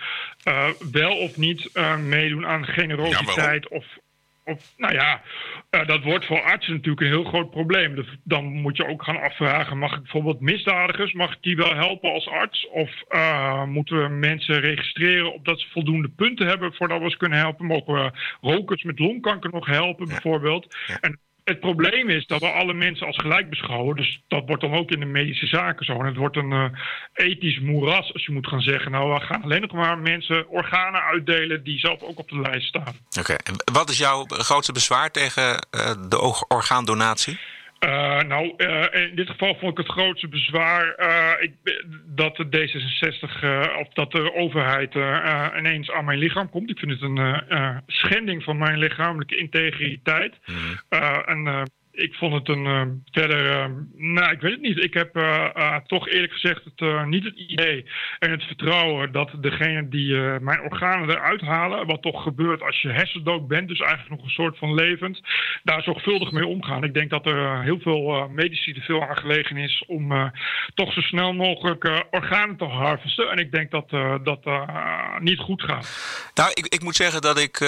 wel 0.92 1.16
of 1.16 1.36
niet 1.36 1.70
meedoen 2.08 2.46
aan 2.46 2.64
generositeit 2.64 3.66
ja, 3.70 3.76
of 3.76 3.84
of, 3.84 3.98
nou 4.76 4.94
ja, 4.94 5.22
uh, 5.70 5.86
dat 5.86 6.02
wordt 6.02 6.26
voor 6.26 6.42
artsen 6.42 6.72
natuurlijk 6.72 7.00
een 7.00 7.12
heel 7.12 7.24
groot 7.24 7.50
probleem. 7.50 7.94
Dus 7.94 8.06
dan 8.24 8.44
moet 8.44 8.76
je 8.76 8.86
ook 8.86 9.02
gaan 9.02 9.20
afvragen: 9.20 9.78
mag 9.78 9.92
ik 9.92 10.02
bijvoorbeeld 10.02 10.40
misdadigers, 10.40 11.12
mag 11.12 11.32
ik 11.32 11.42
die 11.42 11.56
wel 11.56 11.74
helpen 11.74 12.12
als 12.12 12.28
arts? 12.28 12.68
Of 12.68 12.90
uh, 13.10 13.64
moeten 13.64 14.02
we 14.02 14.08
mensen 14.08 14.60
registreren 14.60 15.32
op 15.32 15.44
dat 15.44 15.60
ze 15.60 15.68
voldoende 15.70 16.08
punten 16.08 16.46
hebben 16.46 16.74
voordat 16.74 17.02
we 17.02 17.10
ze 17.10 17.16
kunnen 17.16 17.38
helpen? 17.38 17.66
Mogen 17.66 17.94
we 17.94 18.12
rokers 18.40 18.82
met 18.82 18.98
longkanker 18.98 19.50
nog 19.50 19.66
helpen, 19.66 20.06
ja. 20.06 20.12
bijvoorbeeld? 20.12 20.76
Ja. 20.86 20.98
En 21.00 21.18
het 21.50 21.60
probleem 21.60 22.08
is 22.08 22.26
dat 22.26 22.40
we 22.40 22.50
alle 22.50 22.74
mensen 22.74 23.06
als 23.06 23.16
gelijk 23.16 23.50
beschouwen. 23.50 23.96
Dus 23.96 24.20
dat 24.28 24.42
wordt 24.46 24.62
dan 24.62 24.74
ook 24.74 24.90
in 24.90 25.00
de 25.00 25.06
medische 25.06 25.46
zaken 25.46 25.84
zo. 25.84 25.98
En 25.98 26.06
het 26.06 26.16
wordt 26.16 26.36
een 26.36 26.52
uh, 26.52 26.64
ethisch 27.12 27.60
moeras 27.60 28.12
als 28.12 28.24
je 28.24 28.32
moet 28.32 28.48
gaan 28.48 28.60
zeggen... 28.60 28.90
nou, 28.90 29.12
we 29.12 29.20
gaan 29.20 29.42
alleen 29.42 29.60
nog 29.60 29.72
maar 29.72 29.98
mensen 29.98 30.48
organen 30.48 31.02
uitdelen... 31.02 31.64
die 31.64 31.78
zelf 31.78 32.02
ook 32.02 32.18
op 32.18 32.28
de 32.28 32.40
lijst 32.40 32.68
staan. 32.68 32.94
Oké, 33.18 33.32
en 33.32 33.54
wat 33.72 33.90
is 33.90 33.98
jouw 33.98 34.24
grootste 34.28 34.72
bezwaar 34.72 35.10
tegen 35.10 35.42
uh, 35.42 35.90
de 36.08 36.44
orgaandonatie? 36.48 37.38
Uh, 37.84 38.22
nou, 38.22 38.54
uh, 38.56 39.08
in 39.08 39.14
dit 39.14 39.30
geval 39.30 39.54
vond 39.54 39.72
ik 39.72 39.86
het 39.86 39.96
grootste 39.96 40.28
bezwaar 40.28 40.96
uh, 40.98 41.32
ik, 41.38 41.52
dat 42.06 42.36
de 42.36 42.44
D66 42.44 43.78
of 43.80 43.88
dat 43.88 44.12
de 44.12 44.34
overheid 44.34 44.94
ineens 45.58 45.90
aan 45.90 46.04
mijn 46.04 46.18
lichaam 46.18 46.50
komt. 46.50 46.70
Ik 46.70 46.78
vind 46.78 46.90
het 46.90 47.02
een 47.02 47.42
schending 47.86 48.42
van 48.42 48.58
mijn 48.58 48.78
lichamelijke 48.78 49.36
integriteit. 49.36 50.38
Mm. 50.46 50.98
en 51.24 51.70
ik 51.92 52.14
vond 52.14 52.32
het 52.34 52.48
een 52.48 52.64
uh, 52.64 52.82
verder, 53.10 53.46
uh, 53.46 53.66
nou 53.94 54.32
ik 54.32 54.40
weet 54.40 54.52
het 54.52 54.60
niet. 54.60 54.84
Ik 54.84 54.94
heb 54.94 55.16
uh, 55.16 55.76
toch 55.86 56.08
eerlijk 56.08 56.32
gezegd 56.32 56.64
het, 56.64 57.06
niet 57.06 57.24
het 57.24 57.36
idee 57.36 57.86
en 58.18 58.30
het 58.30 58.42
vertrouwen 58.42 59.12
dat 59.12 59.30
degene 59.40 59.88
die 59.88 60.14
mijn 60.40 60.60
organen 60.60 61.10
eruit 61.10 61.40
halen, 61.40 61.86
wat 61.86 62.02
toch 62.02 62.22
gebeurt 62.22 62.62
als 62.62 62.80
je 62.80 62.88
hersendood 62.88 63.48
bent, 63.48 63.68
dus 63.68 63.80
eigenlijk 63.80 64.10
nog 64.10 64.22
een 64.24 64.30
soort 64.30 64.58
van 64.58 64.74
levend, 64.74 65.20
daar 65.62 65.82
zorgvuldig 65.82 66.30
mee 66.30 66.46
omgaan. 66.46 66.84
Ik 66.84 66.94
denk 66.94 67.10
dat 67.10 67.26
er 67.26 67.62
heel 67.62 67.78
veel 67.80 68.28
medici 68.28 68.72
er 68.72 68.82
veel 68.82 69.02
aan 69.02 69.16
gelegen 69.16 69.56
is 69.56 69.84
om 69.86 70.32
toch 70.74 70.92
zo 70.92 71.00
snel 71.00 71.32
mogelijk 71.32 72.06
organen 72.10 72.56
te 72.56 72.64
harvesten. 72.64 73.30
En 73.30 73.38
ik 73.38 73.52
denk 73.52 73.70
dat 73.70 73.90
dat 74.24 74.40
niet 75.18 75.38
goed 75.38 75.62
gaat. 75.62 75.88
Nou, 76.34 76.50
ik, 76.54 76.66
ik 76.66 76.82
moet 76.82 76.96
zeggen 76.96 77.20
dat 77.20 77.38
ik, 77.38 77.60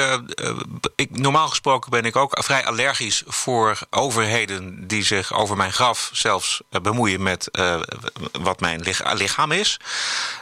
ik, 0.96 1.10
normaal 1.10 1.48
gesproken 1.48 1.90
ben 1.90 2.04
ik 2.04 2.16
ook 2.16 2.44
vrij 2.44 2.64
allergisch 2.64 3.22
voor 3.26 3.78
overheden 4.12 4.86
die 4.86 5.04
zich 5.04 5.32
over 5.32 5.56
mijn 5.56 5.72
graf 5.72 6.10
zelfs 6.12 6.62
eh, 6.70 6.80
bemoeien 6.80 7.22
met 7.22 7.48
uh, 7.52 7.80
wat 8.32 8.60
mijn 8.60 8.80
lichaam 9.14 9.52
is. 9.52 9.80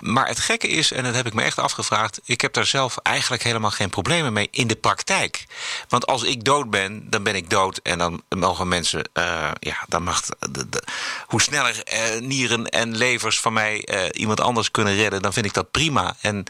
Maar 0.00 0.26
het 0.26 0.38
gekke 0.38 0.68
is, 0.68 0.92
en 0.92 1.04
dat 1.04 1.14
heb 1.14 1.26
ik 1.26 1.34
me 1.34 1.42
echt 1.42 1.58
afgevraagd, 1.58 2.20
ik 2.24 2.40
heb 2.40 2.52
daar 2.52 2.66
zelf 2.66 2.96
eigenlijk 3.02 3.42
helemaal 3.42 3.70
geen 3.70 3.90
problemen 3.90 4.32
mee 4.32 4.48
in 4.50 4.66
de 4.66 4.76
praktijk. 4.76 5.44
Want 5.88 6.06
als 6.06 6.22
ik 6.22 6.44
dood 6.44 6.70
ben, 6.70 7.10
dan 7.10 7.22
ben 7.22 7.34
ik 7.34 7.50
dood 7.50 7.80
en 7.82 7.98
dan 7.98 8.22
mogen 8.28 8.68
mensen, 8.68 9.08
uh, 9.14 9.50
ja, 9.60 9.84
dan 9.88 10.02
mag 10.02 10.22
de, 10.50 10.82
hoe 11.26 11.42
sneller 11.42 11.82
nieren 12.20 12.66
en 12.66 12.96
levers 12.96 13.40
van 13.40 13.52
mij 13.52 13.88
iemand 14.12 14.40
anders 14.40 14.70
kunnen 14.70 14.94
redden, 14.94 15.22
dan 15.22 15.32
vind 15.32 15.46
ik 15.46 15.54
dat 15.54 15.70
prima. 15.70 16.16
En 16.20 16.44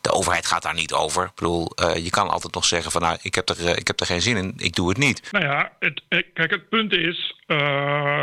de 0.00 0.12
overheid 0.12 0.46
gaat 0.46 0.62
daar 0.62 0.74
niet 0.74 0.92
over. 0.92 1.24
Ik 1.24 1.34
bedoel, 1.34 1.72
je 1.94 2.10
kan 2.10 2.28
altijd 2.28 2.54
nog 2.54 2.64
zeggen 2.64 2.90
van 2.90 3.00
nou, 3.00 3.18
ik 3.22 3.34
heb 3.34 3.48
er, 3.48 3.78
ik 3.78 3.86
heb 3.86 4.00
er 4.00 4.06
geen 4.06 4.22
zin 4.22 4.36
in, 4.36 4.54
ik 4.56 4.74
doe 4.74 4.88
het 4.88 4.98
niet. 4.98 5.22
Nou 5.30 5.44
ja, 5.44 5.72
het, 5.78 6.02
kijk, 6.34 6.50
het 6.50 6.63
punt 6.70 6.92
is 6.92 7.16
uh, 7.46 8.22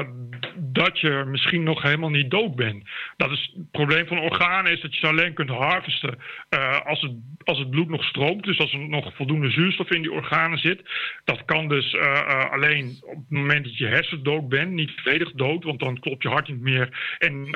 dat 0.57 0.99
je 0.99 1.23
misschien 1.27 1.63
nog 1.63 1.81
helemaal 1.81 2.09
niet 2.09 2.31
dood 2.31 2.55
bent. 2.55 2.83
Dat 3.17 3.31
is, 3.31 3.51
het 3.55 3.71
probleem 3.71 4.07
van 4.07 4.19
organen 4.19 4.71
is 4.71 4.81
dat 4.81 4.93
je 4.93 4.99
ze 4.99 5.07
alleen 5.07 5.33
kunt 5.33 5.49
harvesten 5.49 6.17
uh, 6.49 6.79
als, 6.85 7.01
het, 7.01 7.11
als 7.43 7.59
het 7.59 7.69
bloed 7.69 7.89
nog 7.89 8.03
stroomt. 8.03 8.43
Dus 8.43 8.59
als 8.59 8.73
er 8.73 8.79
nog 8.79 9.15
voldoende 9.15 9.49
zuurstof 9.49 9.89
in 9.89 10.01
die 10.01 10.11
organen 10.11 10.57
zit. 10.57 10.81
Dat 11.23 11.45
kan 11.45 11.67
dus 11.67 11.93
uh, 11.93 12.51
alleen 12.51 12.97
op 13.01 13.15
het 13.15 13.29
moment 13.29 13.63
dat 13.63 13.77
je 13.77 13.85
hersendood 13.85 14.49
bent, 14.49 14.71
niet 14.71 14.91
volledig 14.95 15.31
dood, 15.31 15.63
want 15.63 15.79
dan 15.79 15.99
klopt 15.99 16.23
je 16.23 16.29
hart 16.29 16.47
niet 16.47 16.61
meer 16.61 17.15
en 17.17 17.47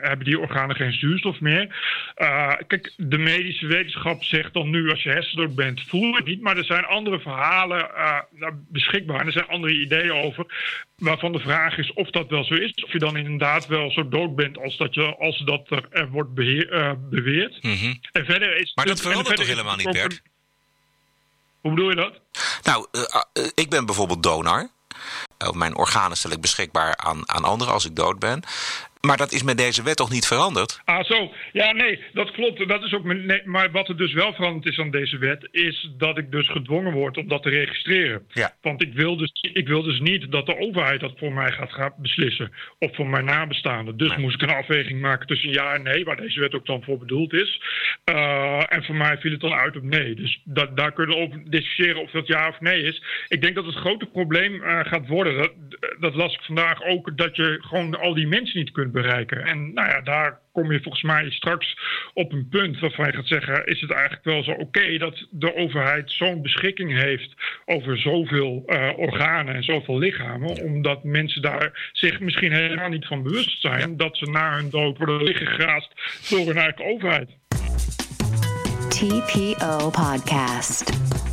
hebben 0.00 0.26
die 0.26 0.40
organen 0.40 0.76
geen 0.76 0.92
zuurstof 0.92 1.40
meer. 1.40 1.74
kijk, 2.66 2.92
de 2.96 3.18
medische 3.18 3.66
wetenschap 3.66 4.22
zegt 4.22 4.54
dan 4.54 4.70
nu 4.70 4.90
als 4.90 5.02
je 5.02 5.10
hersendood 5.10 5.54
bent, 5.54 5.82
voel 5.86 6.14
het 6.14 6.24
niet, 6.24 6.40
maar 6.40 6.56
er 6.56 6.64
zijn 6.64 6.84
andere 6.84 7.20
verhalen 7.20 7.90
beschikbaar 8.68 9.20
en 9.20 9.26
er 9.26 9.32
zijn 9.32 9.48
andere 9.48 9.80
ideeën 9.80 10.12
over. 10.12 10.46
Waarvan 11.00 11.32
de 11.32 11.38
vraag 11.38 11.78
is 11.78 11.92
of 11.92 12.10
dat 12.10 12.28
wel 12.28 12.44
zo 12.44 12.54
is. 12.54 12.72
Of 12.84 12.92
je 12.92 12.98
dan 12.98 13.16
inderdaad 13.16 13.66
wel 13.66 13.90
zo 13.90 14.08
dood 14.08 14.36
bent 14.36 14.58
als 14.58 14.76
dat, 14.76 14.94
je, 14.94 15.16
als 15.16 15.38
dat 15.44 15.70
er, 15.70 15.86
er 15.90 16.10
wordt 16.10 16.34
beheer, 16.34 16.72
uh, 16.72 16.92
beweerd. 17.10 17.62
Mm 17.62 17.76
-hmm. 17.76 18.00
en 18.12 18.24
verder 18.24 18.56
is 18.56 18.72
maar 18.74 18.86
dat 18.86 19.00
verandert 19.00 19.36
toch 19.36 19.46
helemaal 19.46 19.76
niet, 19.76 19.90
Bert? 19.90 20.22
Hoe 21.60 21.70
bedoel 21.70 21.88
je 21.88 21.96
dat? 21.96 22.20
Nou, 22.62 22.86
uh, 22.92 23.02
uh, 23.02 23.48
ik 23.54 23.70
ben 23.70 23.86
bijvoorbeeld 23.86 24.22
donor. 24.22 24.70
mijn 25.52 25.76
organen 25.76 26.16
stel 26.16 26.30
ik 26.30 26.40
beschikbaar 26.40 26.96
aan, 26.96 27.28
aan 27.28 27.44
anderen 27.44 27.74
als 27.74 27.84
ik 27.84 27.96
dood 27.96 28.18
ben. 28.18 28.42
Maar 29.00 29.16
dat 29.16 29.32
is 29.32 29.42
met 29.42 29.58
deze 29.58 29.82
wet 29.82 29.96
toch 29.96 30.10
niet 30.10 30.26
veranderd? 30.26 30.80
Ah, 30.84 31.04
zo. 31.04 31.32
Ja, 31.52 31.72
nee, 31.72 32.00
dat 32.12 32.30
klopt. 32.30 32.68
Dat 32.68 32.82
is 32.82 32.94
ook 32.94 33.04
nee, 33.04 33.42
maar 33.44 33.70
wat 33.70 33.88
er 33.88 33.96
dus 33.96 34.12
wel 34.12 34.32
veranderd 34.32 34.66
is 34.66 34.78
aan 34.78 34.90
deze 34.90 35.18
wet, 35.18 35.48
is 35.50 35.90
dat 35.98 36.18
ik 36.18 36.30
dus 36.30 36.48
gedwongen 36.48 36.92
word 36.92 37.16
om 37.16 37.28
dat 37.28 37.42
te 37.42 37.48
registreren. 37.48 38.26
Ja. 38.28 38.54
Want 38.62 38.82
ik 38.82 38.92
wil, 38.92 39.16
dus, 39.16 39.30
ik 39.52 39.68
wil 39.68 39.82
dus 39.82 40.00
niet 40.00 40.32
dat 40.32 40.46
de 40.46 40.58
overheid 40.58 41.00
dat 41.00 41.12
voor 41.16 41.32
mij 41.32 41.52
gaat, 41.52 41.72
gaat 41.72 41.96
beslissen. 41.96 42.52
Of 42.78 42.94
voor 42.94 43.06
mijn 43.06 43.24
nabestaanden. 43.24 43.96
Dus 43.96 44.16
moest 44.16 44.42
ik 44.42 44.48
een 44.48 44.56
afweging 44.56 45.00
maken 45.00 45.26
tussen 45.26 45.52
ja 45.52 45.74
en 45.74 45.82
nee, 45.82 46.04
waar 46.04 46.16
deze 46.16 46.40
wet 46.40 46.54
ook 46.54 46.66
dan 46.66 46.82
voor 46.82 46.98
bedoeld 46.98 47.32
is. 47.32 47.62
Uh, 48.04 48.62
en 48.68 48.84
voor 48.84 48.96
mij 48.96 49.18
viel 49.18 49.30
het 49.30 49.40
dan 49.40 49.52
uit 49.52 49.76
op 49.76 49.82
nee. 49.82 50.14
Dus 50.14 50.40
dat, 50.44 50.76
daar 50.76 50.92
kunnen 50.92 51.16
we 51.16 51.22
over 51.22 51.42
discussiëren 51.50 52.02
of 52.02 52.10
dat 52.10 52.26
ja 52.26 52.48
of 52.48 52.60
nee 52.60 52.82
is. 52.82 53.02
Ik 53.28 53.42
denk 53.42 53.54
dat 53.54 53.66
het 53.66 53.74
grote 53.74 54.06
probleem 54.06 54.54
uh, 54.54 54.80
gaat 54.82 55.06
worden, 55.06 55.36
dat, 55.36 55.52
dat 56.00 56.14
las 56.14 56.34
ik 56.34 56.40
vandaag 56.40 56.82
ook, 56.82 57.16
dat 57.16 57.36
je 57.36 57.58
gewoon 57.60 58.00
al 58.00 58.14
die 58.14 58.26
mensen 58.26 58.58
niet 58.58 58.70
kunt 58.70 58.89
bereiken. 58.90 59.44
En 59.44 59.72
nou 59.74 59.88
ja, 59.88 60.00
daar 60.00 60.38
kom 60.52 60.72
je 60.72 60.82
volgens 60.82 61.02
mij 61.02 61.30
straks 61.30 61.76
op 62.14 62.32
een 62.32 62.48
punt 62.48 62.80
waarvan 62.80 63.06
je 63.06 63.12
gaat 63.12 63.26
zeggen: 63.26 63.66
is 63.66 63.80
het 63.80 63.90
eigenlijk 63.90 64.24
wel 64.24 64.42
zo 64.42 64.50
oké 64.50 64.60
okay 64.60 64.98
dat 64.98 65.26
de 65.30 65.56
overheid 65.56 66.10
zo'n 66.10 66.42
beschikking 66.42 67.00
heeft 67.00 67.34
over 67.64 67.98
zoveel 67.98 68.62
uh, 68.66 68.90
organen 68.96 69.54
en 69.54 69.62
zoveel 69.62 69.98
lichamen, 69.98 70.62
omdat 70.62 71.04
mensen 71.04 71.42
daar 71.42 71.90
zich 71.92 72.20
misschien 72.20 72.52
helemaal 72.52 72.88
niet 72.88 73.06
van 73.06 73.22
bewust 73.22 73.60
zijn 73.60 73.96
dat 73.96 74.16
ze 74.16 74.30
na 74.30 74.56
hun 74.56 74.70
dood 74.70 74.98
worden 74.98 75.22
liggen 75.22 75.48
door 76.30 76.46
hun 76.46 76.56
eigen 76.56 76.84
overheid. 76.84 77.30
TPO 78.88 79.90
Podcast. 79.90 81.29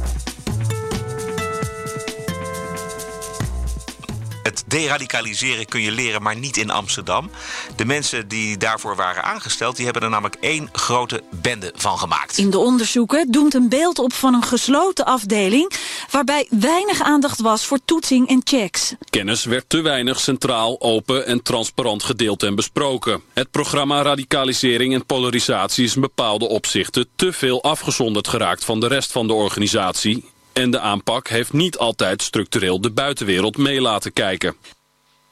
Het 4.48 4.64
deradicaliseren 4.68 5.66
kun 5.66 5.82
je 5.82 5.92
leren, 5.92 6.22
maar 6.22 6.38
niet 6.38 6.58
in 6.58 6.70
Amsterdam. 6.70 7.30
De 7.76 7.86
mensen 7.86 8.28
die 8.28 8.58
daarvoor 8.58 8.96
waren 8.96 9.24
aangesteld, 9.24 9.76
die 9.76 9.86
hebben 9.86 10.04
er 10.04 10.10
namelijk 10.10 10.38
één 10.40 10.70
grote 10.72 11.24
bende 11.42 11.72
van 11.76 11.98
gemaakt. 11.98 12.38
In 12.38 12.50
de 12.50 12.58
onderzoeken 12.58 13.32
doemt 13.32 13.54
een 13.54 13.70
beeld 13.70 14.00
op 14.00 14.14
van 14.14 14.34
een 14.34 14.44
gesloten 14.44 15.06
afdeling... 15.06 15.72
waarbij 16.12 16.48
weinig 16.50 17.02
aandacht 17.02 17.42
was 17.42 17.66
voor 17.66 17.80
toetsing 17.86 18.30
en 18.30 18.42
checks. 18.44 18.94
Kennis 19.10 19.46
werd 19.46 19.70
te 19.70 19.82
weinig 19.82 20.20
centraal, 20.20 20.82
open 20.82 21.26
en 21.26 21.44
transparant 21.44 22.04
gedeeld 22.04 22.44
en 22.44 22.56
besproken. 22.56 23.22
Het 23.34 23.52
programma 23.52 24.02
Radicalisering 24.02 24.94
en 24.94 25.06
Polarisatie 25.06 25.86
is 25.86 25.96
in 25.96 26.02
bepaalde 26.02 26.48
opzichten... 26.48 27.08
te 27.16 27.34
veel 27.34 27.64
afgezonderd 27.64 28.28
geraakt 28.28 28.66
van 28.66 28.80
de 28.80 28.88
rest 28.88 29.12
van 29.12 29.28
de 29.28 29.34
organisatie 29.34 30.36
en 30.58 30.72
de 30.72 30.80
aanpak 30.80 31.28
heeft 31.28 31.54
niet 31.54 31.78
altijd 31.78 32.22
structureel 32.22 32.82
de 32.82 32.92
buitenwereld 32.92 33.58
mee 33.58 33.82
laten 33.82 34.14
kijken. 34.14 34.56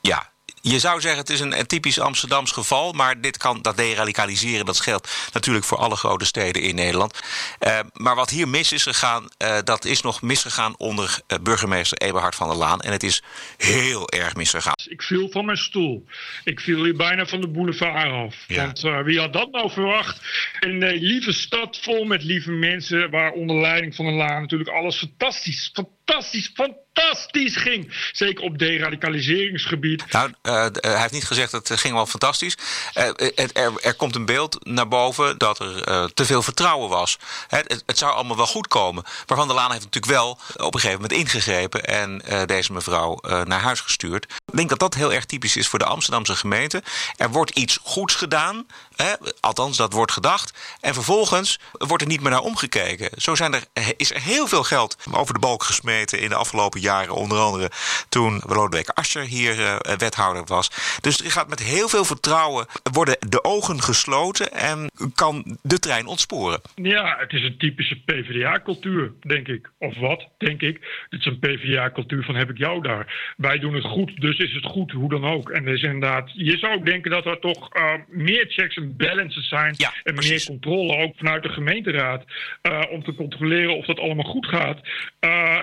Ja, 0.02 0.32
je 0.72 0.80
zou 0.80 1.02
zeggen 1.02 1.20
het 1.20 1.30
is 1.30 1.40
een, 1.40 1.68
typisch 1.68 2.00
Amsterdams 2.00 2.52
geval, 2.52 2.92
maar 2.92 3.22
dit 3.22 3.38
kan 3.38 3.62
dat 3.62 3.78
deradicaliseren, 3.78 4.66
dat 4.66 4.80
geldt 4.80 5.30
natuurlijk 5.34 5.66
voor 5.66 5.78
alle 5.78 5.96
grote 5.96 6.26
steden 6.26 6.62
in 6.62 6.76
Nederland. 6.76 7.20
Uh, 7.60 7.80
maar 7.94 8.16
wat 8.16 8.30
hier 8.30 8.48
mis 8.48 8.72
is 8.72 8.84
gegaan, 8.84 9.28
uh, 9.38 9.58
dat 9.64 9.86
is 9.86 10.02
nog 10.02 10.22
misgegaan 10.22 10.78
onder 10.78 11.20
uh, 11.28 11.40
burgemeester 11.40 11.98
Eberhard 11.98 12.36
van 12.36 12.48
der 12.48 12.58
Laan. 12.58 12.82
En 12.82 12.92
het 12.92 13.04
is 13.04 13.24
heel 13.58 14.10
erg 14.10 14.36
misgegaan. 14.36 14.74
Ik 14.88 15.02
viel 15.02 15.30
van 15.30 15.46
mijn 15.46 15.58
stoel. 15.58 16.06
Ik 16.44 16.60
viel 16.60 16.84
hier 16.84 16.96
bijna 16.96 17.26
van 17.26 17.42
de 17.42 17.48
boulevard 17.48 18.12
af. 18.12 18.36
Ja. 18.48 18.66
Want 18.66 19.06
wie 19.06 19.20
had 19.20 19.34
dat 19.34 19.52
nou 19.52 19.72
verwacht? 19.72 20.22
Een 20.60 20.88
lieve 20.88 21.32
stad 21.32 21.80
vol 21.82 22.06
met 22.06 22.24
lieve 22.24 22.52
mensen, 22.52 23.10
waar 23.10 23.32
onder 23.32 23.56
leiding 23.56 23.96
van 23.96 24.06
der 24.06 24.14
Laan 24.14 24.42
natuurlijk 24.42 24.70
alles 24.70 24.98
fantastisch, 24.98 25.70
fantastisch, 25.74 26.05
fantastisch 26.06 26.52
fantastisch 26.96 27.56
ging. 27.56 27.94
Zeker 28.12 28.44
op 28.44 28.58
deradicaliseringsgebied. 28.58 30.12
Nou, 30.12 30.30
uh, 30.44 30.66
hij 30.72 31.00
heeft 31.00 31.14
niet 31.14 31.26
gezegd 31.26 31.52
dat 31.52 31.68
het 31.68 31.80
ging 31.80 31.94
wel 31.94 32.06
fantastisch. 32.06 32.58
Uh, 32.98 33.04
er, 33.36 33.74
er, 33.82 33.94
komt 33.94 34.16
een 34.16 34.26
beeld 34.26 34.66
naar 34.66 34.88
boven 34.88 35.38
dat 35.38 35.60
er 35.60 36.14
te 36.14 36.26
veel 36.26 36.42
vertrouwen 36.42 36.90
was. 36.90 37.18
Het, 37.48 37.84
het, 37.86 37.98
zou 37.98 38.14
allemaal 38.14 38.38
wel 38.38 38.48
goed 38.48 38.68
komen. 38.68 39.04
Maar 39.28 39.38
Van 39.38 39.48
der 39.48 39.56
Laan 39.56 39.72
heeft 39.72 39.84
natuurlijk 39.84 40.14
wel 40.14 40.40
op 40.56 40.74
een 40.74 40.80
gegeven 40.80 41.02
moment 41.02 41.20
ingegrepen... 41.20 41.86
en 41.86 42.22
deze 42.46 42.74
mevrouw 42.74 43.20
naar 43.22 43.60
huis 43.60 43.80
gestuurd. 43.80 44.24
Ik 44.24 44.56
denk 44.58 44.70
dat 44.70 44.80
dat 44.80 44.94
heel 44.94 45.14
erg 45.14 45.26
typisch 45.26 45.56
is 45.56 45.68
voor 45.68 45.80
de 45.80 45.86
Amsterdamse 45.86 46.36
gemeente. 46.36 46.84
Er 47.16 47.32
wordt 47.32 47.52
iets 47.52 47.80
goeds 47.84 48.16
gedaan, 48.16 48.66
hè? 48.96 49.14
althans 49.40 49.78
dat 49.78 49.94
wordt 49.94 50.12
gedacht... 50.12 50.58
en 50.82 50.94
vervolgens 50.94 51.60
wordt 51.72 52.04
er 52.04 52.10
niet 52.10 52.22
meer 52.22 52.32
naar 52.32 52.42
omgekeken. 52.42 53.10
Zo 53.18 53.36
zijn 53.36 53.54
er, 53.54 53.64
is 53.98 54.12
er 54.12 54.22
heel 54.22 54.48
veel 54.48 54.64
geld 54.64 54.98
over 55.12 55.34
de 55.34 55.40
balk 55.40 55.64
in 56.04 56.30
de 56.30 56.36
afgelopen 56.36 56.80
jaren. 56.80 57.14
Onder 57.14 57.38
andere 57.38 57.70
toen 58.10 58.42
Lodewijk 58.46 58.90
Asscher 58.90 59.24
hier 59.24 59.60
uh, 59.60 59.76
wethouder 59.98 60.44
was. 60.46 60.72
Dus 61.02 61.24
er 61.24 61.32
gaat 61.32 61.50
met 61.50 61.64
heel 61.64 61.90
veel 61.90 62.06
vertrouwen 62.06 62.66
worden 62.92 63.18
de 63.30 63.44
ogen 63.44 63.82
gesloten 63.82 64.52
en 64.52 64.90
kan 65.16 65.58
de 65.62 65.80
trein 65.80 66.06
ontsporen. 66.06 66.62
Ja, 66.76 67.16
het 67.20 67.34
is 67.34 67.44
een 67.44 67.58
typische 67.58 67.96
PvdA-cultuur, 68.06 69.12
denk 69.22 69.48
ik. 69.48 69.70
Of 69.80 69.98
wat, 69.98 70.28
denk 70.38 70.62
ik. 70.62 71.06
Het 71.10 71.20
is 71.20 71.26
een 71.26 71.40
PvdA-cultuur 71.40 72.24
van 72.24 72.36
heb 72.36 72.50
ik 72.50 72.58
jou 72.58 72.82
daar. 72.82 73.34
Wij 73.38 73.60
doen 73.60 73.74
het 73.74 73.86
goed, 73.86 74.22
dus 74.22 74.38
is 74.38 74.54
het 74.54 74.66
goed, 74.66 74.92
hoe 74.92 75.10
dan 75.10 75.26
ook. 75.26 75.50
En 75.50 75.68
is 75.68 75.82
inderdaad, 75.82 76.32
je 76.34 76.58
zou 76.58 76.74
ook 76.74 76.86
denken 76.86 77.12
dat 77.12 77.26
er 77.26 77.40
toch 77.40 77.76
uh, 77.76 77.94
meer 78.08 78.46
checks 78.48 78.76
en 78.76 78.96
balances 78.98 79.48
zijn. 79.48 79.74
Ja, 79.78 79.94
en 80.04 80.16
meer 80.16 80.46
controle 80.46 80.98
ook 80.98 81.18
vanuit 81.18 81.44
de 81.44 81.50
gemeenteraad. 81.50 82.24
Uh, 82.62 82.82
om 82.90 83.04
te 83.04 83.16
controleren 83.16 83.78
of 83.78 83.86
dat 83.86 84.00
allemaal 84.00 84.32
goed 84.32 84.46
gaat. 84.46 84.80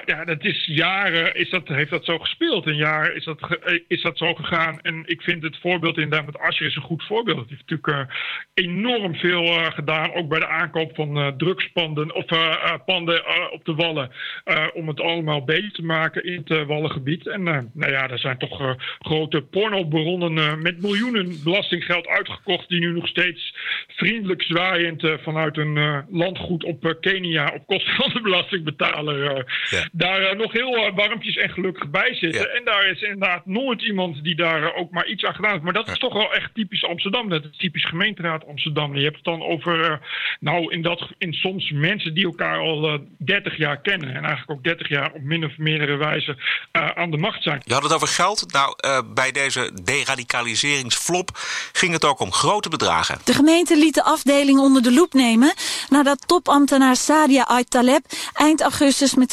ja, 0.07 0.22
ja, 0.23 0.35
dat 0.35 0.45
is 0.45 0.67
jaren 0.67 1.35
is 1.35 1.51
dat, 1.51 1.69
heeft 1.69 1.91
dat 1.91 2.05
zo 2.05 2.19
gespeeld. 2.19 2.67
Een 2.67 2.77
jaar 2.77 3.13
is 3.13 3.25
dat, 3.25 3.59
is 3.89 4.03
dat 4.03 4.19
zo 4.19 4.35
gegaan. 4.35 4.81
En 4.81 5.03
ik 5.07 5.23
vind 5.23 5.43
het 5.43 5.59
voorbeeld 5.61 5.97
inderdaad 5.97 6.27
met 6.27 6.39
Asje 6.39 6.65
is 6.65 6.77
een 6.77 6.83
goed 6.83 7.03
voorbeeld. 7.03 7.39
Het 7.39 7.49
heeft 7.49 7.71
natuurlijk 7.71 8.11
uh, 8.11 8.17
enorm 8.67 9.15
veel 9.15 9.45
uh, 9.45 9.71
gedaan. 9.71 10.13
Ook 10.13 10.29
bij 10.29 10.39
de 10.39 10.49
aankoop 10.49 10.95
van 10.95 11.19
uh, 11.19 11.29
drugspanden 11.29 12.15
of 12.15 12.25
panden 12.85 13.53
op 13.53 13.65
de 13.65 13.75
Wallen. 13.75 14.11
om 14.75 14.89
het 14.89 15.01
allemaal 15.01 15.45
beter 15.45 15.73
te 15.73 15.85
maken 15.85 16.25
in 16.25 16.43
het 16.45 16.67
Wallengebied. 16.67 17.27
En 17.27 17.43
nou 17.43 17.91
ja, 17.91 18.11
er 18.11 18.19
zijn 18.19 18.39
toch 18.39 18.77
grote 18.99 19.41
pornobronnen 19.41 20.63
met 20.63 20.83
miljoenen 20.83 21.43
belastinggeld 21.45 22.07
uitgekocht. 22.07 22.69
Die 22.69 22.81
nu 22.81 22.93
nog 22.93 23.09
steeds 23.09 23.55
vriendelijk 23.87 24.43
zwaaiend 24.43 25.03
vanuit 25.23 25.57
een 25.57 26.05
landgoed 26.11 26.65
op 26.65 26.97
Kenia 27.01 27.53
op 27.55 27.67
kosten 27.67 27.95
van 27.95 28.11
de 28.13 28.21
belastingbetaler 28.21 29.47
ja. 29.71 29.89
daar 29.93 30.12
nog 30.37 30.53
heel 30.53 30.93
warmpjes 30.95 31.37
en 31.37 31.51
gelukkig 31.51 31.91
bij 31.91 32.15
zitten. 32.15 32.55
En 32.55 32.65
daar 32.65 32.87
is 32.87 33.01
inderdaad 33.01 33.47
nooit 33.47 33.83
iemand 33.83 34.25
die 34.25 34.37
daar 34.37 34.75
ook 34.75 34.91
maar 34.91 35.07
iets 35.07 35.25
aan 35.25 35.35
gedaan 35.35 35.51
heeft. 35.51 35.63
Maar 35.63 35.73
dat 35.73 35.89
is 35.89 35.99
toch 35.99 36.13
wel 36.13 36.35
echt 36.35 36.55
typisch 36.55 36.85
Amsterdam. 36.85 37.29
Dat 37.29 37.45
is 37.45 37.57
typisch 37.57 37.87
gemeenteraad 37.87 38.47
Amsterdam. 38.47 38.97
Je 38.97 39.03
hebt 39.03 39.17
het 39.17 39.25
dan 39.25 39.43
over, 39.43 39.91
uh, 39.91 39.97
nou, 40.41 40.73
in, 40.73 40.83
dat, 40.83 41.09
in 41.19 41.33
soms 41.33 41.71
mensen 41.71 42.15
die 42.15 42.25
elkaar 42.25 42.59
al 42.59 42.89
uh, 42.89 42.95
eh, 42.95 43.01
30 43.19 43.57
jaar 43.57 43.81
kennen. 43.81 44.09
En 44.09 44.25
eigenlijk 44.25 44.51
ook 44.51 44.65
30 44.65 44.89
jaar 44.89 45.13
op 45.13 45.23
min 45.23 45.45
of 45.45 45.59
meerdere 45.59 45.97
wijze 45.97 46.37
uh, 46.73 46.89
aan 46.89 47.11
de 47.11 47.17
macht 47.17 47.43
zijn. 47.43 47.63
Je 47.65 47.73
had 47.73 47.83
het 47.83 47.95
over 47.95 48.09
geld. 48.09 48.53
Nou, 48.53 48.77
bij 49.15 49.33
deze 49.33 49.71
deradicaliseringsflop 49.85 51.31
ging 51.73 51.93
het 51.93 52.05
ook 52.05 52.21
om 52.21 52.33
grote 52.33 52.69
bedragen. 52.69 53.19
De 53.25 53.35
gemeente 53.35 53.77
liet 53.77 53.95
de 53.95 54.03
afdeling 54.03 54.59
onder 54.59 54.83
de 54.83 54.93
loep 54.93 55.13
nemen 55.13 55.53
nadat 55.89 56.29
topambtenaar 56.29 56.97
Sadia 56.97 57.47
Ait-Taleb 57.47 58.05
eind 58.33 58.61
augustus 58.61 59.15
met 59.15 59.33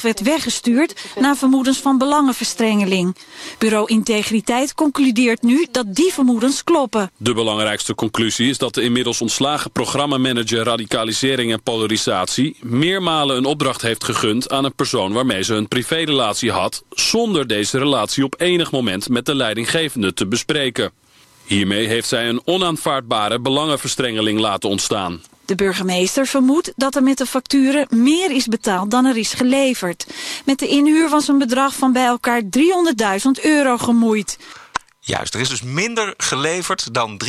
werd 0.00 0.20
weggestuurd 0.20 1.04
na 1.20 1.36
vermoedens 1.36 1.78
van 1.78 1.98
belangenverstrengeling. 1.98 3.16
Bureau 3.58 3.88
Integriteit 3.88 4.74
concludeert 4.74 5.42
nu 5.42 5.66
dat 5.70 5.94
die 5.94 6.12
vermoedens 6.12 6.64
kloppen. 6.64 7.10
De 7.16 7.34
belangrijkste 7.34 7.94
conclusie 7.94 8.48
is 8.48 8.58
dat 8.58 8.74
de 8.74 8.82
inmiddels 8.82 9.20
ontslagen 9.20 9.70
programmamanager 9.70 10.64
radicalisering 10.64 11.52
en 11.52 11.62
polarisatie 11.62 12.56
meermalen 12.60 13.36
een 13.36 13.44
opdracht 13.44 13.82
heeft 13.82 14.04
gegund 14.04 14.50
aan 14.50 14.64
een 14.64 14.74
persoon 14.74 15.12
waarmee 15.12 15.42
ze 15.42 15.54
een 15.54 15.68
privérelatie 15.68 16.50
had, 16.50 16.84
zonder 16.90 17.46
deze 17.46 17.78
relatie 17.78 18.24
op 18.24 18.34
enig 18.38 18.70
moment 18.72 19.08
met 19.08 19.26
de 19.26 19.34
leidinggevende 19.34 20.14
te 20.14 20.26
bespreken. 20.26 20.90
Hiermee 21.44 21.86
heeft 21.86 22.08
zij 22.08 22.28
een 22.28 22.42
onaanvaardbare 22.44 23.40
belangenverstrengeling 23.40 24.40
laten 24.40 24.68
ontstaan. 24.68 25.20
De 25.44 25.54
burgemeester 25.54 26.26
vermoedt 26.26 26.72
dat 26.76 26.94
er 26.94 27.02
met 27.02 27.18
de 27.18 27.26
facturen 27.26 27.86
meer 27.90 28.30
is 28.30 28.46
betaald 28.46 28.90
dan 28.90 29.04
er 29.04 29.16
is 29.16 29.34
geleverd. 29.34 30.06
Met 30.46 30.58
de 30.58 30.68
inhuur 30.68 31.08
was 31.08 31.28
een 31.28 31.38
bedrag 31.38 31.74
van 31.74 31.92
bij 31.92 32.06
elkaar 32.06 32.42
300.000 32.42 33.42
euro 33.42 33.76
gemoeid. 33.76 34.38
Juist, 35.04 35.34
er 35.34 35.40
is 35.40 35.48
dus 35.48 35.62
minder 35.62 36.14
geleverd 36.16 36.94
dan 36.94 37.20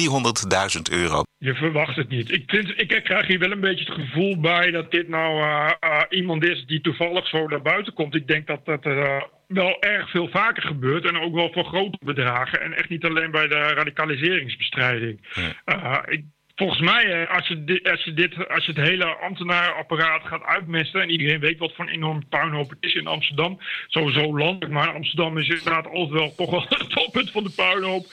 300.000 0.75 0.81
euro. 0.91 1.23
Je 1.37 1.53
verwacht 1.53 1.95
het 1.95 2.09
niet. 2.09 2.31
Ik, 2.31 2.43
vind, 2.45 2.81
ik 2.81 3.01
krijg 3.03 3.27
hier 3.27 3.39
wel 3.39 3.51
een 3.51 3.59
beetje 3.59 3.85
het 3.85 4.01
gevoel 4.01 4.39
bij 4.39 4.71
dat 4.71 4.91
dit 4.91 5.07
nou 5.07 5.41
uh, 5.41 5.71
uh, 5.83 6.01
iemand 6.09 6.43
is 6.43 6.65
die 6.65 6.81
toevallig 6.81 7.27
zo 7.27 7.47
naar 7.47 7.61
buiten 7.61 7.93
komt. 7.93 8.15
Ik 8.15 8.27
denk 8.27 8.47
dat 8.47 8.65
dat 8.65 8.85
uh, 8.85 9.21
wel 9.47 9.81
erg 9.81 10.09
veel 10.09 10.27
vaker 10.27 10.63
gebeurt 10.63 11.05
en 11.05 11.19
ook 11.19 11.33
wel 11.33 11.51
voor 11.53 11.65
grote 11.65 11.97
bedragen. 11.99 12.61
En 12.61 12.73
echt 12.73 12.89
niet 12.89 13.05
alleen 13.05 13.31
bij 13.31 13.47
de 13.47 13.59
radicaliseringsbestrijding. 13.59 15.19
Ja. 15.65 16.05
ik 16.07 16.23
Volgens 16.55 16.79
mij, 16.79 17.27
als 17.27 17.47
je, 17.47 17.79
als, 17.91 18.03
je 18.03 18.13
dit, 18.13 18.47
als 18.47 18.65
je 18.65 18.71
het 18.71 18.87
hele 18.87 19.05
ambtenaarapparaat 19.05 20.25
gaat 20.25 20.43
uitmesten... 20.43 21.01
en 21.01 21.09
iedereen 21.09 21.39
weet 21.39 21.59
wat 21.59 21.73
voor 21.75 21.85
een 21.85 21.93
enorm 21.93 22.27
puinhoop 22.29 22.69
het 22.69 22.77
is 22.79 22.93
in 22.93 23.07
Amsterdam... 23.07 23.59
sowieso 23.87 24.37
landelijk, 24.37 24.71
maar 24.71 24.93
Amsterdam 24.93 25.37
is 25.37 25.47
inderdaad 25.47 25.87
altijd 25.87 26.19
wel 26.19 26.35
toch 26.35 26.51
wel 26.51 26.65
het 26.69 26.89
toppunt 26.89 27.31
van 27.31 27.43
de 27.43 27.53
puinhoop... 27.55 28.05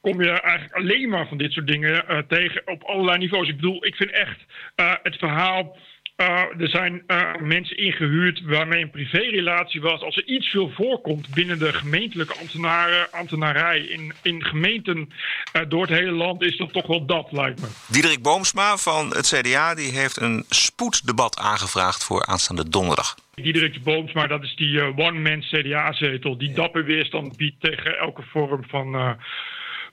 kom 0.00 0.22
je 0.22 0.30
eigenlijk 0.30 0.74
alleen 0.74 1.08
maar 1.08 1.28
van 1.28 1.38
dit 1.38 1.52
soort 1.52 1.66
dingen 1.66 2.04
uh, 2.10 2.18
tegen 2.18 2.62
op 2.64 2.82
allerlei 2.82 3.18
niveaus. 3.18 3.48
Ik 3.48 3.56
bedoel, 3.56 3.86
ik 3.86 3.94
vind 3.94 4.10
echt 4.10 4.44
uh, 4.76 4.94
het 5.02 5.16
verhaal 5.16 5.76
uh, 6.16 6.26
er 6.58 6.68
zijn 6.68 7.02
uh, 7.06 7.34
mensen 7.40 7.76
ingehuurd 7.76 8.40
waarmee 8.44 8.82
een 8.82 8.90
privérelatie 8.90 9.80
was. 9.80 10.00
Als 10.00 10.16
er 10.16 10.26
iets 10.26 10.48
veel 10.48 10.70
voorkomt 10.70 11.28
binnen 11.34 11.58
de 11.58 11.72
gemeentelijke 11.72 12.38
ambtenaren, 12.38 13.12
ambtenarij 13.12 13.80
in, 13.80 14.12
in 14.22 14.44
gemeenten 14.44 14.96
uh, 14.96 15.62
door 15.68 15.80
het 15.80 15.90
hele 15.90 16.10
land, 16.10 16.42
is 16.42 16.56
dat 16.56 16.72
toch 16.72 16.86
wel 16.86 17.06
dat, 17.06 17.32
lijkt 17.32 17.60
me. 17.60 17.66
Diederik 17.86 18.22
Boomsma 18.22 18.76
van 18.76 19.08
het 19.08 19.34
CDA 19.34 19.74
die 19.74 19.92
heeft 19.92 20.20
een 20.20 20.44
spoeddebat 20.48 21.38
aangevraagd 21.38 22.04
voor 22.04 22.26
aanstaande 22.26 22.68
donderdag. 22.68 23.14
Diederik 23.34 23.82
Boomsma, 23.82 24.26
dat 24.26 24.42
is 24.42 24.56
die 24.56 24.82
one-man 24.82 25.40
CDA-zetel 25.40 26.38
die 26.38 26.52
dapper 26.52 26.84
weerstand 26.84 27.36
biedt 27.36 27.60
tegen 27.60 27.98
elke 27.98 28.22
vorm 28.22 28.64
van 28.68 29.16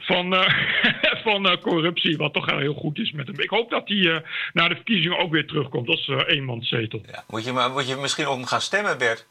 van, 0.06 0.34
uh, 0.34 0.48
van 1.24 1.52
uh, 1.52 1.58
corruptie, 1.62 2.18
wat 2.18 2.34
toch 2.34 2.46
heel 2.46 2.74
goed 2.74 3.00
is 3.00 3.12
met 3.12 3.28
hem. 3.28 3.40
Ik 3.40 3.50
hoop 3.50 3.70
dat 3.70 3.88
hij 3.88 3.98
uh, 3.98 4.18
na 4.54 4.68
de 4.68 4.76
verkiezingen 4.76 5.18
ook 5.18 5.32
weer 5.32 5.48
terugkomt 5.48 5.88
als 5.88 6.08
eenmanszetel. 6.08 7.02
Ja. 7.12 7.24
Moet, 7.28 7.46
je, 7.46 7.70
moet 7.74 7.88
je 7.88 7.96
misschien 7.96 8.28
op 8.28 8.36
hem 8.36 8.46
gaan 8.46 8.62
stemmen, 8.62 8.98
Bert? 8.98 9.28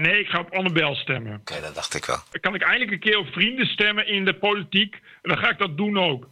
nee, 0.00 0.20
ik 0.20 0.28
ga 0.28 0.38
op 0.38 0.54
Annabel 0.54 0.94
stemmen. 0.94 1.32
Oké, 1.32 1.40
okay, 1.52 1.60
dat 1.60 1.74
dacht 1.74 1.94
ik 1.94 2.04
wel. 2.04 2.18
Kan 2.40 2.54
ik 2.54 2.62
eindelijk 2.62 2.90
een 2.90 2.98
keer 2.98 3.18
op 3.18 3.26
vrienden 3.26 3.66
stemmen 3.66 4.06
in 4.06 4.24
de 4.24 4.34
politiek? 4.34 4.94
En 4.94 5.30
dan 5.30 5.38
ga 5.38 5.50
ik 5.50 5.58
dat 5.58 5.76
doen 5.76 5.98
ook. 5.98 6.26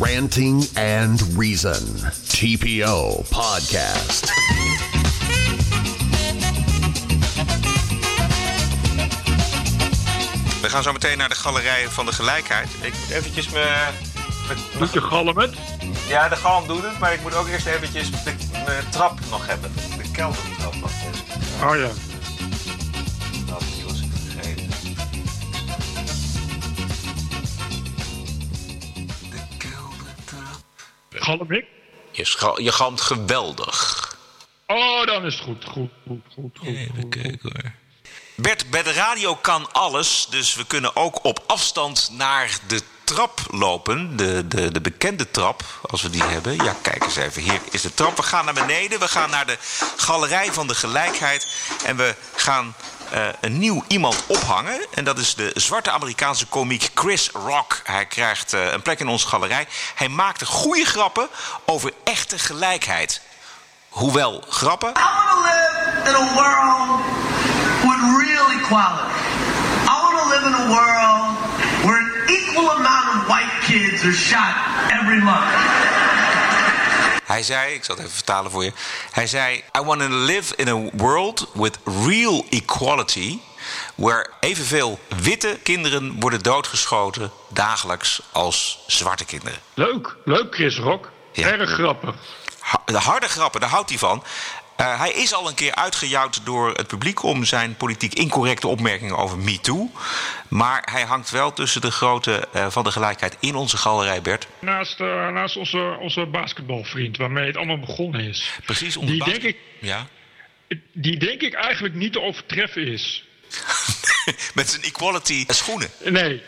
Ranting 0.00 0.64
and 0.76 1.20
Reason. 1.36 2.10
TPO 2.28 3.24
Podcast. 3.28 4.32
Gaan 10.74 10.82
zo 10.82 10.92
meteen 10.92 11.18
naar 11.18 11.28
de 11.28 11.34
galerij 11.34 11.88
van 11.88 12.06
de 12.06 12.12
gelijkheid. 12.12 12.68
Ik 12.82 12.94
moet 12.98 13.10
eventjes 13.10 13.48
me... 13.48 13.88
Doet 14.78 14.92
je 14.92 15.00
galm 15.00 15.38
het? 15.38 15.54
Ja, 16.08 16.28
de 16.28 16.36
galm 16.36 16.66
doet 16.66 16.82
het, 16.82 16.98
maar 16.98 17.12
ik 17.12 17.20
moet 17.20 17.34
ook 17.34 17.46
eerst 17.46 17.66
eventjes 17.66 18.10
mijn 18.64 18.90
trap 18.90 19.18
nog 19.30 19.46
hebben. 19.46 19.72
De 19.74 20.10
keldertrap 20.10 20.74
nog. 20.74 20.90
Oh 21.62 21.76
ja. 21.76 21.90
Dat 23.46 23.64
was 23.84 24.00
ik 24.00 24.10
vergeten. 24.12 24.68
De 29.30 29.56
keldertrap. 29.58 30.62
Galm 31.10 31.52
ik? 31.52 31.66
Je, 32.10 32.54
je 32.62 32.72
galmt 32.72 33.00
geweldig. 33.00 34.08
Oh, 34.66 35.06
dan 35.06 35.24
is 35.24 35.34
het 35.34 35.42
goed. 35.42 35.64
Goed, 35.64 35.90
goed, 36.06 36.22
goed. 36.34 36.58
goed 36.58 36.68
even 36.68 37.08
kijken 37.08 37.38
hoor. 37.52 37.83
Bert, 38.36 38.70
bij 38.70 38.82
de 38.82 38.92
radio 38.92 39.36
kan 39.36 39.72
alles, 39.72 40.26
dus 40.30 40.54
we 40.54 40.66
kunnen 40.66 40.96
ook 40.96 41.24
op 41.24 41.42
afstand 41.46 42.08
naar 42.12 42.58
de 42.66 42.82
trap 43.04 43.40
lopen. 43.50 44.16
De, 44.16 44.48
de, 44.48 44.72
de 44.72 44.80
bekende 44.80 45.30
trap, 45.30 45.62
als 45.90 46.02
we 46.02 46.10
die 46.10 46.22
hebben. 46.22 46.64
Ja, 46.64 46.76
kijk 46.82 47.04
eens 47.04 47.16
even. 47.16 47.42
Hier 47.42 47.60
is 47.70 47.82
de 47.82 47.94
trap. 47.94 48.16
We 48.16 48.22
gaan 48.22 48.44
naar 48.44 48.54
beneden. 48.54 49.00
We 49.00 49.08
gaan 49.08 49.30
naar 49.30 49.46
de 49.46 49.58
galerij 49.96 50.52
van 50.52 50.66
de 50.66 50.74
gelijkheid. 50.74 51.46
En 51.84 51.96
we 51.96 52.14
gaan 52.36 52.74
uh, 53.14 53.26
een 53.40 53.58
nieuw 53.58 53.84
iemand 53.88 54.22
ophangen. 54.26 54.86
En 54.94 55.04
dat 55.04 55.18
is 55.18 55.34
de 55.34 55.52
zwarte 55.54 55.90
Amerikaanse 55.90 56.46
komiek 56.46 56.90
Chris 56.94 57.30
Rock. 57.30 57.80
Hij 57.84 58.06
krijgt 58.06 58.54
uh, 58.54 58.72
een 58.72 58.82
plek 58.82 59.00
in 59.00 59.08
onze 59.08 59.26
galerij. 59.26 59.66
Hij 59.94 60.08
maakte 60.08 60.46
goede 60.46 60.84
grappen 60.84 61.28
over 61.64 61.92
echte 62.04 62.38
gelijkheid. 62.38 63.20
Hoewel 63.88 64.44
grappen. 64.48 64.88
I 64.90 65.02
live 65.42 66.08
in 66.08 66.14
a 66.14 66.34
world 66.34 67.33
equality. 68.64 69.04
I 69.88 69.96
want 70.02 70.16
to 70.22 70.26
live 70.34 70.44
in 70.50 70.54
a 70.54 70.66
world 70.76 71.24
where 71.84 71.98
an 71.98 72.10
equal 72.36 72.70
amount 72.70 73.06
of 73.14 73.28
white 73.28 73.52
kids 73.62 74.04
are 74.04 74.12
shot 74.12 74.54
every 74.90 75.20
month. 75.22 75.52
Hij 77.24 77.42
zei, 77.42 77.74
ik 77.74 77.84
zal 77.84 77.94
het 77.94 78.04
even 78.04 78.16
vertalen 78.16 78.50
voor 78.50 78.64
je. 78.64 78.72
Hij 79.10 79.26
zei: 79.26 79.64
I 79.78 79.80
want 79.82 80.00
to 80.00 80.08
live 80.08 80.56
in 80.56 80.68
a 80.68 80.90
world 80.92 81.50
with 81.52 81.78
real 82.06 82.44
equality. 82.50 83.38
Where 83.94 84.30
evenveel 84.40 84.98
witte 85.22 85.58
kinderen 85.62 86.20
worden 86.20 86.42
doodgeschoten 86.42 87.30
dagelijks 87.48 88.22
als 88.32 88.84
zwarte 88.86 89.24
kinderen. 89.24 89.58
Leuk, 89.74 90.16
leuk 90.24 90.54
Chris 90.54 90.78
Rock. 90.78 91.10
Ja. 91.32 91.50
Erg 91.50 91.70
grappig. 91.70 92.14
De 92.84 92.98
harde 92.98 93.28
grappen, 93.28 93.60
daar 93.60 93.70
houdt 93.70 93.88
hij 93.88 93.98
van. 93.98 94.22
Uh, 94.80 94.98
hij 94.98 95.12
is 95.12 95.34
al 95.34 95.48
een 95.48 95.54
keer 95.54 95.74
uitgejouwd 95.74 96.40
door 96.44 96.72
het 96.72 96.86
publiek 96.86 97.22
om 97.22 97.44
zijn 97.44 97.76
politiek 97.76 98.14
incorrecte 98.14 98.66
opmerkingen 98.66 99.16
over 99.16 99.38
MeToo. 99.38 99.90
Maar 100.48 100.88
hij 100.90 101.02
hangt 101.02 101.30
wel 101.30 101.52
tussen 101.52 101.80
de 101.80 101.90
grote 101.90 102.48
uh, 102.54 102.70
van 102.70 102.84
de 102.84 102.90
gelijkheid 102.90 103.36
in 103.40 103.54
onze 103.54 103.76
galerij, 103.76 104.22
Bert. 104.22 104.46
Naast, 104.58 105.00
uh, 105.00 105.28
naast 105.28 105.56
onze, 105.56 105.96
onze 106.00 106.26
basketbalvriend, 106.26 107.16
waarmee 107.16 107.46
het 107.46 107.56
allemaal 107.56 107.80
begonnen 107.80 108.20
is. 108.20 108.50
Precies, 108.64 108.94
die 108.94 109.24
denk, 109.24 109.42
ik, 109.42 109.56
ja. 109.80 110.06
die 110.92 111.16
denk 111.16 111.40
ik 111.40 111.54
eigenlijk 111.54 111.94
niet 111.94 112.12
te 112.12 112.20
overtreffen 112.20 112.86
is. 112.86 113.24
Met 114.54 114.70
zijn 114.70 114.82
equality 114.82 115.44
schoenen. 115.48 115.88
Nee, 116.04 116.42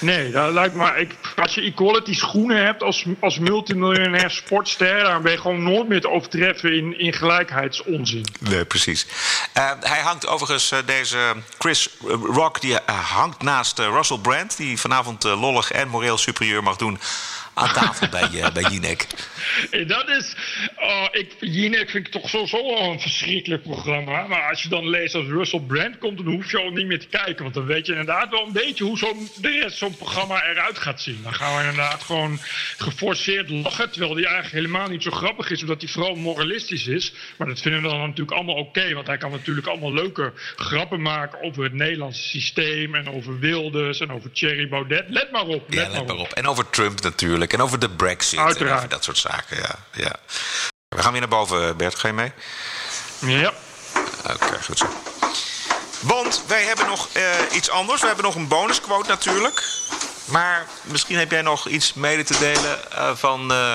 Nee, 0.00 0.30
dat 0.30 0.52
lijkt 0.52 0.74
me. 0.74 1.06
Als 1.36 1.54
je 1.54 1.60
equality 1.60 2.14
schoenen 2.14 2.64
hebt 2.64 2.82
als, 2.82 3.04
als 3.20 3.38
multimiljonair 3.38 4.30
sportster, 4.30 5.02
dan 5.02 5.22
ben 5.22 5.32
je 5.32 5.38
gewoon 5.38 5.62
nooit 5.62 5.88
meer 5.88 6.00
te 6.00 6.10
overtreffen 6.10 6.76
in, 6.76 6.98
in 6.98 7.12
gelijkheidsonzin. 7.12 8.26
Nee, 8.40 8.64
precies. 8.64 9.06
Uh, 9.56 9.70
hij 9.80 10.00
hangt 10.00 10.26
overigens, 10.26 10.72
uh, 10.72 10.78
deze 10.86 11.18
Chris 11.58 11.88
Rock, 12.32 12.60
die 12.60 12.72
uh, 12.72 12.78
hangt 12.86 13.42
naast 13.42 13.78
Russell 13.78 14.18
Brand, 14.18 14.56
die 14.56 14.80
vanavond 14.80 15.24
lollig 15.24 15.70
en 15.70 15.88
moreel 15.88 16.18
superieur 16.18 16.62
mag 16.62 16.76
doen 16.76 16.98
aan 17.56 17.72
tafel 17.72 18.08
bij, 18.08 18.28
uh, 18.32 18.50
bij 18.50 18.62
Jinek. 18.70 19.06
Dat 19.86 20.08
is. 20.08 20.34
Uh, 20.78 21.06
ik, 21.10 21.32
Jinek 21.40 21.90
vind 21.90 22.06
ik 22.06 22.12
toch 22.12 22.28
sowieso 22.28 22.56
al 22.56 22.92
een 22.92 23.00
verschrikkelijk 23.00 23.62
programma. 23.62 24.26
Maar 24.26 24.48
als 24.48 24.62
je 24.62 24.68
dan 24.68 24.88
leest 24.88 25.14
als 25.14 25.26
Russell 25.26 25.60
Brand 25.60 25.98
komt, 25.98 26.16
dan 26.16 26.26
hoef 26.26 26.50
je 26.50 26.58
al 26.58 26.70
niet 26.70 26.86
meer 26.86 27.00
te 27.00 27.06
kijken. 27.06 27.42
Want 27.42 27.54
dan 27.54 27.66
weet 27.66 27.86
je 27.86 27.92
inderdaad 27.92 28.30
wel 28.30 28.46
een 28.46 28.52
beetje 28.52 28.84
hoe 28.84 28.98
zo'n 28.98 29.28
zo'n 29.66 29.96
programma 29.96 30.44
eruit 30.44 30.78
gaat 30.78 31.00
zien. 31.00 31.20
Dan 31.22 31.34
gaan 31.34 31.56
we 31.56 31.60
inderdaad 31.60 32.02
gewoon 32.02 32.38
geforceerd 32.76 33.50
lachen. 33.50 33.90
Terwijl 33.90 34.14
die 34.14 34.26
eigenlijk 34.26 34.54
helemaal 34.54 34.88
niet 34.88 35.02
zo 35.02 35.10
grappig 35.10 35.50
is, 35.50 35.60
omdat 35.60 35.80
hij 35.80 35.90
vooral 35.90 36.14
moralistisch 36.14 36.86
is. 36.86 37.12
Maar 37.36 37.48
dat 37.48 37.60
vinden 37.60 37.82
we 37.82 37.88
dan 37.88 38.00
natuurlijk 38.00 38.36
allemaal 38.36 38.54
oké. 38.54 38.94
want 38.94 39.06
hij 39.06 39.18
kan 39.18 39.30
natuurlijk 39.30 39.66
allemaal 39.66 39.92
leuke 39.92 40.32
grappen 40.56 41.02
maken 41.02 41.42
over 41.42 41.62
het 41.62 41.72
Nederlandse 41.72 42.22
systeem. 42.22 42.94
En 42.94 43.08
over 43.10 43.38
Wilders 43.38 44.00
en 44.00 44.12
over 44.12 44.32
Thierry 44.32 44.68
Baudet. 44.68 45.04
Let 45.08 45.30
maar 45.30 45.46
op. 45.46 45.74
Let, 45.74 45.86
ja, 45.86 45.90
let 45.92 46.06
maar 46.06 46.16
op. 46.16 46.32
En 46.32 46.46
over 46.46 46.70
Trump 46.70 47.00
natuurlijk. 47.00 47.45
En 47.52 47.60
over 47.60 47.78
de 47.78 47.90
Brexit. 47.90 48.38
Uiteraard. 48.38 48.70
En 48.70 48.76
over 48.76 48.88
dat 48.88 49.04
soort 49.04 49.18
zaken, 49.18 49.56
ja. 49.56 49.74
ja. 49.92 50.16
We 50.88 51.02
gaan 51.02 51.12
weer 51.12 51.20
naar 51.20 51.30
boven, 51.30 51.76
Bert. 51.76 51.98
Ga 51.98 52.08
je 52.08 52.14
mee? 52.14 52.32
Ja. 53.20 53.52
Oké, 54.24 54.44
okay, 54.44 54.62
goed 54.62 54.78
zo. 54.78 54.86
Want 56.00 56.44
wij 56.46 56.62
hebben 56.62 56.86
nog 56.86 57.08
uh, 57.16 57.22
iets 57.52 57.70
anders. 57.70 58.00
We 58.00 58.06
hebben 58.06 58.24
nog 58.24 58.34
een 58.34 58.48
bonusquote 58.48 59.08
natuurlijk. 59.08 59.64
Maar 60.30 60.66
misschien 60.82 61.18
heb 61.18 61.30
jij 61.30 61.42
nog 61.42 61.68
iets 61.68 61.94
mede 61.94 62.24
te 62.24 62.38
delen 62.38 62.78
uh, 62.92 63.14
van 63.14 63.52
uh, 63.52 63.74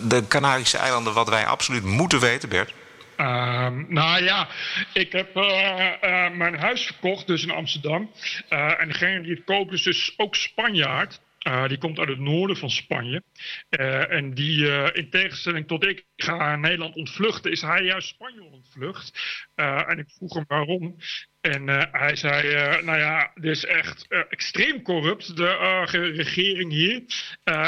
de 0.00 0.26
Canarische 0.28 0.78
eilanden... 0.78 1.12
wat 1.12 1.28
wij 1.28 1.46
absoluut 1.46 1.84
moeten 1.84 2.20
weten, 2.20 2.48
Bert. 2.48 2.72
Uh, 3.16 3.68
nou 3.88 4.24
ja, 4.24 4.48
ik 4.92 5.12
heb 5.12 5.36
uh, 5.36 5.44
uh, 5.44 6.30
mijn 6.30 6.58
huis 6.58 6.84
verkocht, 6.84 7.26
dus 7.26 7.42
in 7.42 7.50
Amsterdam. 7.50 8.10
en 8.48 8.88
degene 8.88 9.20
die 9.20 9.34
het 9.34 9.44
koopt 9.44 9.72
is 9.72 9.82
dus 9.82 10.14
ook 10.16 10.34
Spanjaard. 10.34 11.20
Uh, 11.46 11.68
die 11.68 11.78
komt 11.78 11.98
uit 11.98 12.08
het 12.08 12.18
noorden 12.18 12.56
van 12.56 12.70
Spanje. 12.70 13.22
Uh, 13.70 14.12
en 14.12 14.34
die, 14.34 14.58
uh, 14.58 14.88
in 14.92 15.10
tegenstelling 15.10 15.66
tot 15.66 15.84
ik 15.84 16.04
ga 16.16 16.56
Nederland 16.56 16.96
ontvluchten, 16.96 17.50
is 17.50 17.62
hij 17.62 17.82
juist 17.82 18.08
Spanje 18.08 18.42
ontvlucht. 18.42 19.12
en 19.54 19.98
ik 19.98 20.10
vroeg 20.16 20.34
hem 20.34 20.44
waarom. 20.48 20.96
En 21.40 21.68
hij 21.92 22.16
zei, 22.16 22.52
nou 22.82 22.98
ja, 22.98 23.30
dit 23.34 23.50
is 23.50 23.64
echt 23.64 24.06
extreem 24.28 24.82
corrupt, 24.82 25.36
de 25.36 25.84
regering 26.16 26.72
hier. 26.72 27.02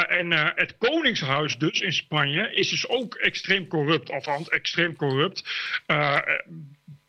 en 0.07 0.31
het 0.55 0.77
koningshuis 0.77 1.57
dus 1.57 1.81
in 1.81 1.93
Spanje 1.93 2.53
is 2.53 2.69
dus 2.69 2.87
ook 2.87 3.15
extreem 3.15 3.67
corrupt. 3.67 4.11
Althans, 4.11 4.49
extreem 4.49 4.95
corrupt 4.95 5.43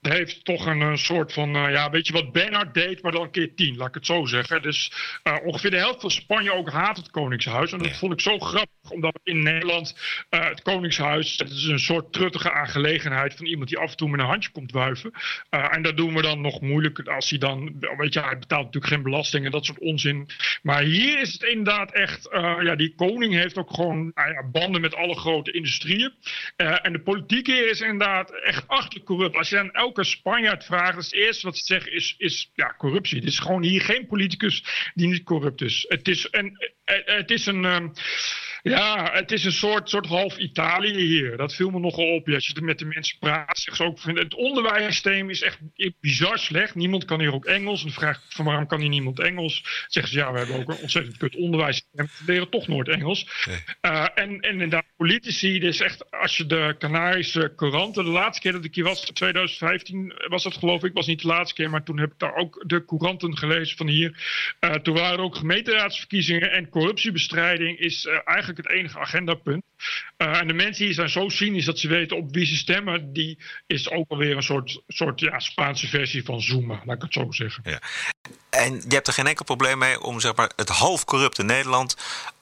heeft 0.08 0.44
toch 0.44 0.66
een, 0.66 0.80
een 0.80 0.98
soort 0.98 1.32
van, 1.32 1.56
uh, 1.56 1.70
ja, 1.70 1.90
weet 1.90 2.06
je 2.06 2.12
wat 2.12 2.32
Bernard 2.32 2.74
deed, 2.74 3.02
maar 3.02 3.12
dan 3.12 3.22
een 3.22 3.30
keer 3.30 3.54
tien, 3.54 3.76
laat 3.76 3.88
ik 3.88 3.94
het 3.94 4.06
zo 4.06 4.24
zeggen. 4.24 4.62
Dus 4.62 4.92
uh, 5.24 5.36
ongeveer 5.44 5.70
de 5.70 5.76
helft 5.76 6.00
van 6.00 6.10
Spanje 6.10 6.52
ook 6.52 6.70
haat 6.70 6.96
het 6.96 7.10
Koningshuis. 7.10 7.72
En 7.72 7.78
dat 7.78 7.96
vond 7.96 8.12
ik 8.12 8.20
zo 8.20 8.38
grappig, 8.38 8.90
omdat 8.90 9.20
in 9.22 9.42
Nederland 9.42 9.96
uh, 10.30 10.48
het 10.48 10.62
Koningshuis, 10.62 11.38
het 11.38 11.50
is 11.50 11.64
een 11.64 11.78
soort 11.78 12.12
truttige 12.12 12.52
aangelegenheid 12.52 13.34
van 13.34 13.46
iemand 13.46 13.68
die 13.68 13.78
af 13.78 13.90
en 13.90 13.96
toe 13.96 14.08
met 14.08 14.20
een 14.20 14.26
handje 14.26 14.50
komt 14.50 14.72
wuiven. 14.72 15.12
en 15.50 15.82
dat 15.82 15.96
doen 15.96 16.14
we 16.14 16.22
dan 16.22 16.40
nog 16.40 16.60
moeilijk 16.60 17.08
als 17.08 17.30
hij 17.30 17.38
dan, 17.38 17.76
weet 17.96 18.12
je, 18.12 18.20
hij 18.20 18.38
betaalt 18.38 18.64
natuurlijk 18.64 18.92
geen 18.92 19.02
belasting 19.02 19.44
en 19.44 19.50
dat 19.50 19.64
soort 19.64 19.78
onzin. 19.78 20.28
Maar 20.62 20.82
hier 20.82 21.20
is 21.20 21.32
het 21.32 21.42
inderdaad 21.42 21.92
echt, 21.92 22.28
ja, 22.62 22.76
die 22.76 22.94
koning 22.94 23.34
heeft 23.34 23.58
ook 23.58 23.74
gewoon 23.74 24.12
nou 24.14 24.46
banden 24.52 24.80
met 24.80 24.94
alle 24.94 25.14
grote 25.16 25.52
industrieën. 25.52 26.12
en 26.56 26.92
de 26.92 27.00
politiek 27.00 27.46
hier 27.46 27.70
is 27.70 27.80
inderdaad 27.80 28.30
echt 28.30 28.68
achterlijk 28.68 29.04
corrupt. 29.04 29.36
Als 29.36 29.48
je 29.48 29.56
dan 29.56 29.70
elke 29.70 29.91
elke 29.92 30.10
Spanjaard 30.10 30.64
vraagt, 30.64 30.96
het 30.96 31.12
eerste 31.12 31.46
wat 31.46 31.56
ze 31.56 31.64
zeggen 31.64 31.92
is, 31.92 32.14
is 32.18 32.50
ja, 32.54 32.74
corruptie. 32.78 33.18
Het 33.18 33.28
is 33.28 33.38
gewoon 33.38 33.62
hier 33.62 33.80
geen 33.80 34.06
politicus 34.06 34.64
die 34.94 35.08
niet 35.08 35.22
corrupt 35.22 35.60
is. 35.60 35.84
Het 35.88 36.08
is, 36.08 36.30
en, 36.30 36.72
het 37.04 37.30
is 37.30 37.46
een. 37.46 37.64
Um, 37.64 37.92
ja, 38.62 39.10
het 39.12 39.32
is 39.32 39.44
een 39.44 39.52
soort, 39.52 39.90
soort 39.90 40.06
half 40.06 40.38
Italië 40.38 40.94
hier. 40.94 41.36
Dat 41.36 41.54
viel 41.54 41.70
me 41.70 41.78
nogal 41.78 42.14
op. 42.14 42.28
Als 42.28 42.46
je 42.46 42.60
met 42.60 42.78
de 42.78 42.84
mensen 42.84 43.18
praat, 43.18 43.58
zeggen 43.58 43.76
ze 43.76 44.10
ook... 44.10 44.18
Het 44.18 44.34
onderwijssysteem 44.34 45.30
is 45.30 45.42
echt 45.42 45.58
bizar 46.00 46.38
slecht. 46.38 46.74
Niemand 46.74 47.04
kan 47.04 47.20
hier 47.20 47.32
ook 47.32 47.44
Engels. 47.44 47.80
En 47.80 47.86
dan 47.86 47.94
vraag 47.94 48.16
ik 48.16 48.22
van 48.28 48.44
waarom 48.44 48.66
kan 48.66 48.80
hier 48.80 48.88
niemand 48.88 49.20
Engels? 49.20 49.86
Zeggen 49.88 50.12
ze, 50.12 50.18
ja, 50.18 50.32
we 50.32 50.38
hebben 50.38 50.56
ook 50.56 50.68
een 50.68 50.80
ontzettend 50.80 51.16
kut 51.16 51.36
onderwijssysteem. 51.36 52.06
We 52.06 52.32
leren 52.32 52.48
toch 52.48 52.68
nooit 52.68 52.88
Engels. 52.88 53.46
Nee. 53.46 53.92
Uh, 53.92 54.06
en, 54.14 54.40
en 54.40 54.52
inderdaad, 54.52 54.84
politici, 54.96 55.58
dus 55.58 55.80
echt... 55.80 56.10
Als 56.10 56.36
je 56.36 56.46
de 56.46 56.74
Canarische 56.78 57.52
couranten... 57.56 58.04
De 58.04 58.10
laatste 58.10 58.42
keer 58.42 58.52
dat 58.52 58.64
ik 58.64 58.74
hier 58.74 58.84
was, 58.84 59.00
2015 59.00 60.12
was 60.28 60.42
dat 60.42 60.56
geloof 60.56 60.84
ik. 60.84 60.92
was 60.92 61.06
niet 61.06 61.20
de 61.20 61.26
laatste 61.26 61.54
keer, 61.54 61.70
maar 61.70 61.84
toen 61.84 61.98
heb 61.98 62.12
ik 62.12 62.18
daar 62.18 62.34
ook 62.34 62.64
de 62.66 62.84
couranten 62.84 63.36
gelezen 63.36 63.76
van 63.76 63.88
hier. 63.88 64.16
Uh, 64.60 64.70
toen 64.70 64.94
waren 64.94 65.18
er 65.18 65.24
ook 65.24 65.36
gemeenteraadsverkiezingen... 65.36 66.52
en 66.52 66.68
corruptiebestrijding 66.68 67.78
is 67.78 68.04
uh, 68.04 68.18
eigenlijk 68.24 68.51
het 68.56 68.70
enige 68.70 68.98
agendapunt. 68.98 69.62
Uh, 70.18 70.40
en 70.40 70.46
de 70.46 70.54
mensen 70.54 70.84
hier 70.84 70.94
zijn 70.94 71.08
zo 71.08 71.28
cynisch 71.28 71.64
dat 71.64 71.78
ze 71.78 71.88
weten 71.88 72.16
op 72.16 72.34
wie 72.34 72.46
ze 72.46 72.56
stemmen. 72.56 73.12
Die 73.12 73.38
is 73.66 73.90
ook 73.90 74.04
alweer 74.08 74.36
een 74.36 74.42
soort, 74.42 74.82
soort 74.88 75.20
ja, 75.20 75.38
Spaanse 75.38 75.88
versie 75.88 76.24
van 76.24 76.40
zoomen, 76.40 76.80
laat 76.84 76.96
ik 76.96 77.02
het 77.02 77.12
zo 77.12 77.32
zeggen. 77.32 77.62
Ja. 77.66 77.80
En 78.50 78.74
je 78.74 78.94
hebt 78.94 79.06
er 79.06 79.12
geen 79.12 79.26
enkel 79.26 79.44
probleem 79.44 79.78
mee 79.78 80.00
om 80.00 80.20
zeg 80.20 80.34
maar, 80.34 80.52
het 80.56 80.68
half 80.68 81.04
corrupte 81.04 81.42
Nederland 81.42 81.96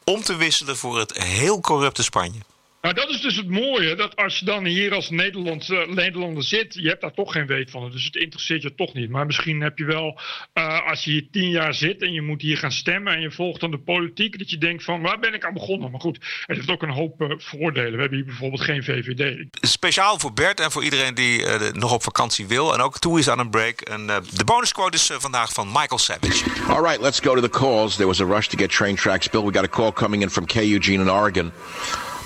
om 0.05 0.23
te 0.23 0.37
wisselen 0.37 0.77
voor 0.77 0.99
het 0.99 1.23
heel 1.23 1.61
corrupte 1.61 2.03
Spanje. 2.03 2.39
Nou, 2.81 2.95
dat 2.95 3.09
is 3.09 3.21
dus 3.21 3.37
het 3.37 3.49
mooie, 3.49 3.95
dat 3.95 4.17
als 4.17 4.39
je 4.39 4.45
dan 4.45 4.65
hier 4.65 4.95
als 4.95 5.11
Nederland, 5.11 5.69
uh, 5.69 5.87
Nederlander 5.87 6.43
zit, 6.43 6.75
je 6.75 6.89
hebt 6.89 7.01
daar 7.01 7.13
toch 7.13 7.33
geen 7.33 7.47
weet 7.47 7.71
van. 7.71 7.91
Dus 7.91 8.05
het 8.05 8.17
interesseert 8.17 8.63
je 8.63 8.75
toch 8.75 8.95
niet. 8.95 9.11
Maar 9.11 9.27
misschien 9.27 9.61
heb 9.61 9.79
je 9.79 9.85
wel, 9.85 10.21
uh, 10.55 10.89
als 10.89 11.05
je 11.05 11.11
hier 11.11 11.29
tien 11.31 11.51
jaar 11.51 11.75
zit 11.75 12.03
en 12.03 12.13
je 12.13 12.23
moet 12.23 12.43
hier 12.43 12.57
gaan 12.57 12.73
stemmen 12.73 13.15
en 13.15 13.21
je 13.21 13.31
volgt 13.31 13.61
dan 13.61 13.71
de 13.71 13.79
politiek, 13.79 14.39
dat 14.39 14.51
je 14.51 14.59
denkt 14.59 14.85
van 14.85 15.03
waar 15.03 15.19
ben 15.19 15.35
ik 15.35 15.45
aan 15.45 15.53
begonnen? 15.53 15.91
Maar 15.91 16.01
goed, 16.01 16.17
het 16.47 16.57
heeft 16.57 16.71
ook 16.71 16.83
een 16.83 16.91
hoop 16.91 17.21
uh, 17.21 17.29
voordelen. 17.37 17.93
We 17.93 18.01
hebben 18.01 18.19
hier 18.19 18.27
bijvoorbeeld 18.27 18.63
geen 18.63 18.85
VVD. 18.85 19.47
Speciaal 19.61 20.19
voor 20.19 20.33
Bert 20.33 20.61
en 20.61 20.71
voor 20.71 20.85
iedereen 20.85 21.15
die 21.15 21.45
nog 21.73 21.93
op 21.93 22.03
vakantie 22.03 22.47
wil 22.47 22.75
en 22.75 22.81
ook 22.81 22.99
toe 22.99 23.19
is 23.19 23.29
aan 23.29 23.39
een 23.39 23.51
break. 23.51 23.81
En, 23.81 24.07
de 24.07 24.45
bonusquote 24.45 24.97
is 24.97 25.11
vandaag 25.13 25.53
van 25.53 25.67
Michael 25.67 25.99
Savage. 25.99 26.45
All 26.69 26.83
right, 26.83 27.01
let's 27.01 27.21
go 27.21 27.35
to 27.35 27.41
the 27.41 27.49
calls. 27.49 27.95
There 27.95 28.07
was 28.07 28.21
a 28.21 28.25
rush 28.25 28.47
to 28.47 28.59
get 28.59 28.71
train 28.71 28.97
tracks 28.97 29.29
built. 29.29 29.45
We 29.45 29.53
got 29.53 29.65
a 29.65 29.69
call 29.69 29.93
coming 29.93 30.23
in 30.23 30.31
from 30.31 30.47
K. 30.47 30.55
Eugene 30.55 31.03
in 31.03 31.11
Oregon. 31.11 31.53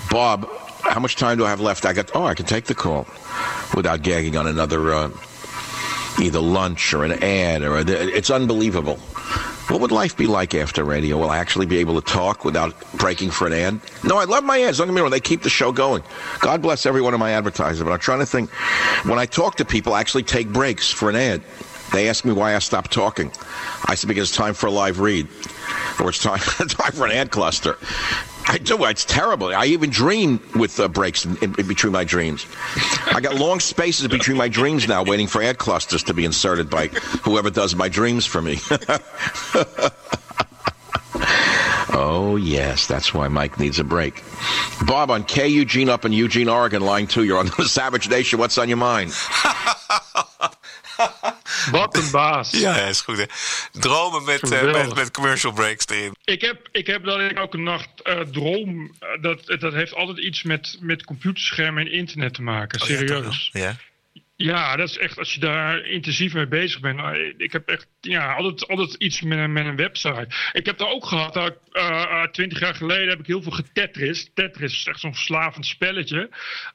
Bob, 0.09 0.49
how 0.81 0.99
much 0.99 1.15
time 1.15 1.37
do 1.37 1.45
I 1.45 1.49
have 1.49 1.61
left? 1.61 1.85
I 1.85 1.93
got. 1.93 2.11
Oh, 2.15 2.25
I 2.25 2.33
can 2.35 2.45
take 2.45 2.65
the 2.65 2.75
call 2.75 3.07
without 3.75 4.01
gagging 4.01 4.37
on 4.37 4.47
another 4.47 4.93
uh, 4.93 5.09
either 6.21 6.39
lunch 6.39 6.93
or 6.93 7.03
an 7.03 7.11
ad 7.23 7.63
or 7.63 7.77
a, 7.77 7.81
it's 7.85 8.29
unbelievable. 8.29 8.97
What 9.67 9.81
would 9.81 9.91
life 9.91 10.15
be 10.15 10.27
like 10.27 10.53
after 10.53 10.83
radio? 10.83 11.17
Will 11.17 11.31
I 11.31 11.39
actually 11.39 11.65
be 11.65 11.77
able 11.77 11.99
to 11.99 12.11
talk 12.13 12.45
without 12.45 12.75
breaking 12.93 13.31
for 13.31 13.47
an 13.47 13.53
ad? 13.53 13.81
No, 14.03 14.17
I 14.19 14.25
love 14.25 14.43
my 14.43 14.61
ads. 14.61 14.77
Don't 14.77 14.87
get 14.87 14.93
me 14.93 15.01
wrong; 15.01 15.09
they 15.09 15.19
keep 15.19 15.41
the 15.41 15.49
show 15.49 15.71
going. 15.71 16.03
God 16.39 16.61
bless 16.61 16.85
every 16.85 17.01
one 17.01 17.15
of 17.15 17.19
my 17.19 17.31
advertisers. 17.31 17.83
But 17.83 17.91
I'm 17.91 17.99
trying 17.99 18.19
to 18.19 18.27
think. 18.27 18.51
When 19.05 19.17
I 19.17 19.25
talk 19.25 19.55
to 19.55 19.65
people, 19.65 19.93
I 19.93 20.01
actually 20.01 20.23
take 20.23 20.49
breaks 20.49 20.91
for 20.91 21.09
an 21.09 21.15
ad. 21.15 21.41
They 21.91 22.09
ask 22.09 22.25
me 22.25 22.31
why 22.31 22.55
I 22.55 22.59
stopped 22.59 22.91
talking. 22.91 23.31
I 23.85 23.95
said 23.95 24.07
because 24.07 24.29
it's 24.29 24.37
time 24.37 24.53
for 24.53 24.67
a 24.67 24.71
live 24.71 24.99
read, 24.99 25.27
or 25.99 26.09
it's 26.09 26.19
time 26.19 26.39
time 26.67 26.91
for 26.91 27.05
an 27.05 27.11
ad 27.11 27.31
cluster. 27.31 27.77
I 28.47 28.57
do. 28.59 28.83
It's 28.85 29.05
terrible. 29.05 29.47
I 29.47 29.65
even 29.65 29.89
dream 29.89 30.39
with 30.55 30.79
uh, 30.79 30.87
breaks 30.87 31.25
in, 31.25 31.37
in, 31.41 31.67
between 31.67 31.91
my 31.91 32.03
dreams. 32.03 32.45
I 33.11 33.19
got 33.19 33.35
long 33.35 33.59
spaces 33.59 34.07
between 34.07 34.37
my 34.37 34.47
dreams 34.47 34.87
now, 34.87 35.03
waiting 35.03 35.27
for 35.27 35.41
ad 35.41 35.57
clusters 35.57 36.03
to 36.03 36.13
be 36.13 36.25
inserted 36.25 36.69
by 36.69 36.87
whoever 37.23 37.49
does 37.49 37.75
my 37.75 37.89
dreams 37.89 38.25
for 38.25 38.41
me. 38.41 38.59
oh 41.93 42.37
yes, 42.39 42.87
that's 42.87 43.13
why 43.13 43.27
Mike 43.27 43.59
needs 43.59 43.79
a 43.79 43.83
break. 43.83 44.23
Bob 44.85 45.09
on 45.09 45.23
K 45.23 45.47
Eugene 45.47 45.89
up 45.89 46.05
in 46.05 46.13
Eugene, 46.13 46.47
Oregon, 46.47 46.83
line 46.83 47.07
two. 47.07 47.23
You're 47.23 47.39
on 47.39 47.47
the 47.57 47.65
Savage 47.67 48.09
Nation. 48.09 48.37
What's 48.37 48.57
on 48.57 48.69
your 48.69 48.77
mind? 48.77 49.11
Wat 51.71 51.97
een 51.97 52.11
baas. 52.11 52.51
Ja, 52.51 52.75
is 52.75 53.01
goed. 53.01 53.17
Hè? 53.17 53.25
Dromen 53.71 54.23
met, 54.23 54.51
uh, 54.51 54.71
met, 54.71 54.95
met, 54.95 55.11
commercial 55.11 55.53
breaks 55.53 55.87
erin. 55.87 56.15
Ik 56.23 56.41
heb, 56.41 56.67
ik 56.71 56.87
heb 56.87 57.03
dat 57.03 57.19
ik 57.19 57.31
elke 57.31 57.57
nacht 57.57 57.89
uh, 58.03 58.19
droom. 58.19 58.95
Dat, 59.21 59.45
dat 59.59 59.73
heeft 59.73 59.93
altijd 59.93 60.17
iets 60.17 60.43
met, 60.43 60.77
met 60.79 61.03
computerschermen 61.03 61.85
en 61.85 61.91
internet 61.91 62.33
te 62.33 62.41
maken. 62.41 62.81
Oh, 62.81 62.87
serieus. 62.87 63.49
Ja, 63.51 63.75
Ja, 64.37 64.75
dat 64.75 64.89
is 64.89 64.97
echt, 64.97 65.17
als 65.17 65.33
je 65.33 65.39
daar 65.39 65.85
intensief 65.85 66.33
mee 66.33 66.47
bezig 66.47 66.79
bent. 66.79 66.97
Nou, 66.97 67.33
ik 67.37 67.51
heb 67.51 67.67
echt 67.67 67.87
ja, 68.01 68.33
altijd, 68.33 68.67
altijd 68.67 68.93
iets 68.93 69.21
met, 69.21 69.49
met 69.49 69.65
een 69.65 69.75
website. 69.75 70.27
Ik 70.51 70.65
heb 70.65 70.77
daar 70.77 70.89
ook 70.89 71.05
gehad, 71.05 71.33
dat 71.33 71.57
uh, 71.73 72.23
twintig 72.23 72.59
jaar 72.59 72.75
geleden 72.75 73.09
heb 73.09 73.19
ik 73.19 73.27
heel 73.27 73.41
veel 73.41 73.51
getetris. 73.51 74.29
Tetris 74.33 74.73
is 74.73 74.85
echt 74.85 74.99
zo'n 74.99 75.13
verslavend 75.13 75.65
spelletje. 75.65 76.29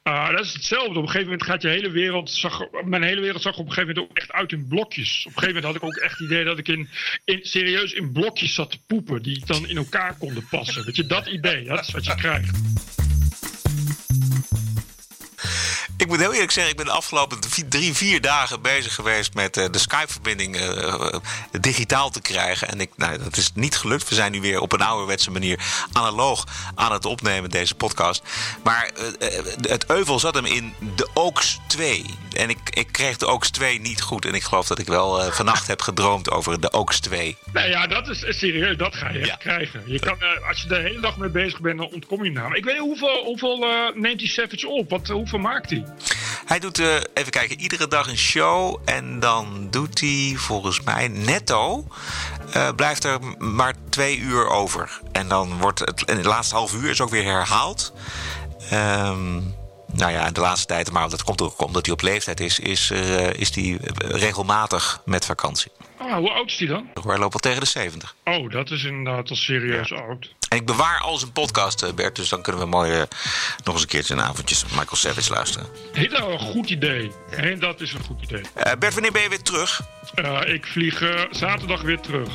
Uh, 0.05 0.31
dat 0.31 0.45
is 0.45 0.53
hetzelfde. 0.53 0.91
Op 0.91 0.97
een 0.97 1.03
gegeven 1.03 1.25
moment 1.25 1.43
gaat 1.43 1.63
je 1.63 1.69
hele 1.69 1.91
wereld, 1.91 2.31
zag, 2.31 2.67
mijn 2.85 3.03
hele 3.03 3.21
wereld 3.21 3.43
zag 3.43 3.59
op 3.59 3.67
een 3.67 3.73
gegeven 3.73 3.95
moment 3.95 4.11
ook 4.11 4.17
echt 4.17 4.33
uit 4.33 4.53
in 4.53 4.67
blokjes. 4.69 5.25
Op 5.27 5.33
een 5.33 5.39
gegeven 5.39 5.63
moment 5.63 5.65
had 5.65 5.83
ik 5.83 5.89
ook 5.89 6.05
echt 6.05 6.19
het 6.19 6.29
idee 6.29 6.45
dat 6.45 6.59
ik 6.59 6.69
in, 6.69 6.89
in, 7.25 7.39
serieus 7.43 7.93
in 7.93 8.13
blokjes 8.13 8.55
zat 8.55 8.71
te 8.71 8.79
poepen. 8.87 9.23
Die 9.23 9.47
dan 9.47 9.69
in 9.69 9.77
elkaar 9.77 10.17
konden 10.19 10.47
passen. 10.51 10.85
Weet 10.85 10.97
je, 10.97 11.07
dat 11.07 11.27
idee, 11.27 11.65
dat 11.65 11.81
is 11.81 11.91
wat 11.91 12.05
je 12.05 12.15
krijgt. 12.15 12.59
Moet 16.11 16.19
heel 16.19 16.33
eerlijk 16.33 16.51
zeggen, 16.51 16.73
ik 16.73 16.79
ben 16.79 16.87
de 16.87 16.93
afgelopen 16.93 17.39
drie, 17.69 17.95
vier 17.95 18.21
dagen 18.21 18.63
bezig 18.63 18.95
geweest 18.95 19.35
met 19.35 19.57
uh, 19.57 19.65
de 19.71 19.79
Skype-verbinding 19.79 20.57
uh, 20.57 21.15
digitaal 21.61 22.11
te 22.11 22.21
krijgen. 22.21 22.69
En 22.69 22.81
ik, 22.81 22.91
nou, 22.97 23.19
dat 23.19 23.37
is 23.37 23.51
niet 23.55 23.77
gelukt. 23.77 24.09
We 24.09 24.15
zijn 24.15 24.33
nu 24.33 24.41
weer 24.41 24.61
op 24.61 24.73
een 24.73 24.81
ouderwetse 24.81 25.31
manier 25.31 25.61
analoog 25.93 26.47
aan 26.75 26.93
het 26.93 27.05
opnemen, 27.05 27.51
deze 27.51 27.75
podcast. 27.75 28.23
Maar 28.63 28.91
het 29.61 29.85
euvel 29.87 30.19
zat 30.19 30.35
hem 30.35 30.45
in 30.45 30.75
de 30.97 31.09
Oaks 31.15 31.59
2. 31.67 32.05
En 32.33 32.49
ik, 32.49 32.59
ik 32.71 32.89
kreeg 32.93 33.17
de 33.17 33.27
Oaks 33.27 33.51
2 33.51 33.81
niet 33.81 34.01
goed. 34.01 34.25
En 34.25 34.35
ik 34.35 34.43
geloof 34.43 34.67
dat 34.67 34.79
ik 34.79 34.87
wel 34.87 35.33
vannacht 35.33 35.67
heb 35.67 35.83
gedroomd 35.83 36.31
over 36.31 36.61
de 36.61 36.73
Oaks 36.73 37.01
2. 37.01 37.37
Nou 37.53 37.69
ja, 37.69 37.87
dat 37.87 38.09
is 38.09 38.39
serieus. 38.39 38.77
Dat 38.77 38.95
ga 38.95 39.11
je 39.11 39.37
krijgen. 39.39 39.83
Je 39.87 39.99
kan, 39.99 40.17
als 40.49 40.63
je 40.63 40.69
de 40.69 40.77
hele 40.77 41.01
dag 41.01 41.17
mee 41.17 41.31
bezig 41.31 41.61
bent, 41.61 41.79
dan 41.79 41.93
ontkom 41.93 42.25
je 42.25 42.31
naar. 42.31 42.57
Ik 42.57 42.65
weet 42.65 42.75
niet 42.75 42.83
hoeveel, 42.83 43.25
hoeveel 43.25 43.67
neemt 43.95 44.19
die 44.19 44.29
Savage 44.29 44.69
op? 44.69 44.91
Wat, 44.91 45.09
hoeveel 45.09 45.39
maakt 45.39 45.71
hij? 45.71 45.85
Hij 46.51 46.59
doet, 46.59 46.79
uh, 46.79 46.95
even 47.15 47.31
kijken, 47.31 47.61
iedere 47.61 47.89
dag 47.89 48.09
een 48.09 48.19
show. 48.19 48.77
En 48.85 49.21
dan 49.21 49.67
doet 49.71 50.01
hij 50.01 50.35
volgens 50.37 50.81
mij 50.81 51.09
netto. 51.09 51.87
Uh, 52.57 52.69
blijft 52.77 53.05
er 53.05 53.19
maar 53.39 53.75
twee 53.89 54.19
uur 54.19 54.49
over. 54.49 55.01
En 55.13 55.29
dan 55.29 55.59
wordt 55.59 55.79
het, 55.79 56.05
en 56.05 56.17
het 56.17 56.27
laatste 56.27 56.55
half 56.55 56.75
uur 56.75 56.91
is 56.91 57.01
ook 57.01 57.11
weer 57.11 57.25
herhaald. 57.25 57.93
Um, 58.73 59.55
nou 59.93 60.13
ja, 60.13 60.31
de 60.31 60.41
laatste 60.41 60.67
tijd, 60.67 60.91
maar 60.91 61.11
dat 61.11 61.25
komt 61.25 61.43
ook 61.43 61.63
omdat 61.63 61.85
hij 61.85 61.95
op 61.95 62.03
leeftijd 62.03 62.41
is, 62.41 62.59
is, 62.59 62.91
uh, 62.91 63.33
is 63.33 63.55
hij 63.55 63.79
regelmatig 63.99 65.03
met 65.05 65.25
vakantie. 65.25 65.73
Oh, 66.11 66.17
hoe 66.17 66.31
oud 66.31 66.51
is 66.51 66.59
hij 66.59 66.69
dan? 66.69 66.91
Hij 67.07 67.19
loopt 67.19 67.35
al 67.35 67.41
tegen 67.41 67.61
de 67.61 67.67
70. 67.67 68.15
Oh, 68.25 68.51
dat 68.51 68.71
is 68.71 68.85
inderdaad 68.85 69.31
al 69.31 69.37
serieus 69.37 69.89
ja. 69.89 69.97
oud. 69.97 70.35
En 70.49 70.57
ik 70.57 70.67
bewaar 70.67 71.01
al 71.01 71.17
zijn 71.17 71.33
podcast, 71.33 71.83
eh, 71.83 71.93
Bert. 71.93 72.17
Dus 72.17 72.29
dan 72.29 72.43
kunnen 72.43 72.63
we 72.63 72.69
mooi 72.69 72.93
uh, 72.93 73.03
nog 73.65 73.75
eens 73.75 73.83
een 73.83 73.89
keertje 73.89 74.15
een 74.15 74.23
avondje 74.23 74.57
Michael 74.69 74.97
Savage 74.97 75.33
luisteren. 75.33 75.67
Heel 75.93 76.31
een 76.33 76.39
goed 76.39 76.71
idee. 76.71 77.11
En 77.31 77.59
dat 77.59 77.81
is 77.81 77.93
een 77.93 78.05
goed 78.05 78.23
idee. 78.23 78.41
Uh, 78.41 78.73
Bert, 78.79 78.93
wanneer 78.93 79.13
ben 79.13 79.23
je 79.23 79.29
weer 79.29 79.43
terug? 79.43 79.81
ik 80.47 80.67
vlieg 80.67 81.03
zaterdag 81.31 81.83
weer 81.83 82.01
terug. 82.01 82.29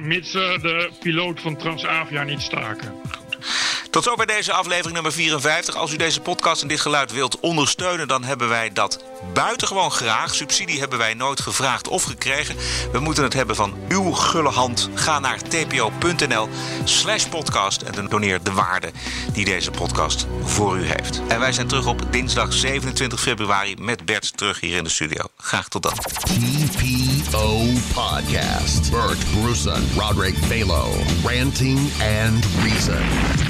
mits 0.00 0.32
de 0.32 0.90
piloot 1.00 1.40
van 1.40 1.56
Transavia 1.56 2.22
niet 2.22 2.40
staken. 2.40 2.94
Tot 3.96 4.04
zo 4.04 4.14
bij 4.14 4.26
deze 4.26 4.52
aflevering 4.52 4.92
nummer 4.92 5.12
54. 5.12 5.74
Als 5.74 5.92
u 5.92 5.96
deze 5.96 6.20
podcast 6.20 6.62
en 6.62 6.68
dit 6.68 6.80
geluid 6.80 7.12
wilt 7.12 7.40
ondersteunen, 7.40 8.08
dan 8.08 8.24
hebben 8.24 8.48
wij 8.48 8.72
dat 8.72 9.04
buitengewoon 9.34 9.90
graag. 9.90 10.34
Subsidie 10.34 10.78
hebben 10.78 10.98
wij 10.98 11.14
nooit 11.14 11.40
gevraagd 11.40 11.88
of 11.88 12.02
gekregen. 12.02 12.56
We 12.92 12.98
moeten 12.98 13.24
het 13.24 13.32
hebben 13.32 13.56
van 13.56 13.74
uw 13.88 14.12
gulle 14.12 14.48
hand. 14.48 14.90
Ga 14.94 15.18
naar 15.18 15.38
tpo.nl 15.38 16.48
slash 16.84 17.24
podcast 17.24 17.82
en 17.82 18.06
doneer 18.08 18.42
de 18.42 18.52
waarde 18.52 18.90
die 19.32 19.44
deze 19.44 19.70
podcast 19.70 20.26
voor 20.44 20.78
u 20.78 20.86
heeft. 20.86 21.20
En 21.28 21.40
wij 21.40 21.52
zijn 21.52 21.66
terug 21.66 21.86
op 21.86 22.02
dinsdag 22.10 22.52
27 22.52 23.20
februari 23.20 23.76
met 23.76 24.04
Bert 24.04 24.36
terug 24.36 24.60
hier 24.60 24.76
in 24.76 24.84
de 24.84 24.90
studio. 24.90 25.24
Graag 25.36 25.68
tot 25.68 25.82
dan. 25.82 25.92
TPO 25.92 27.66
Podcast. 27.94 28.90
Bert 28.90 29.18
Brussen, 29.40 29.88
Roderick 29.98 30.48
Balo. 30.48 30.92
Ranting 31.24 31.78
and 32.00 32.44
Reason. 32.62 33.45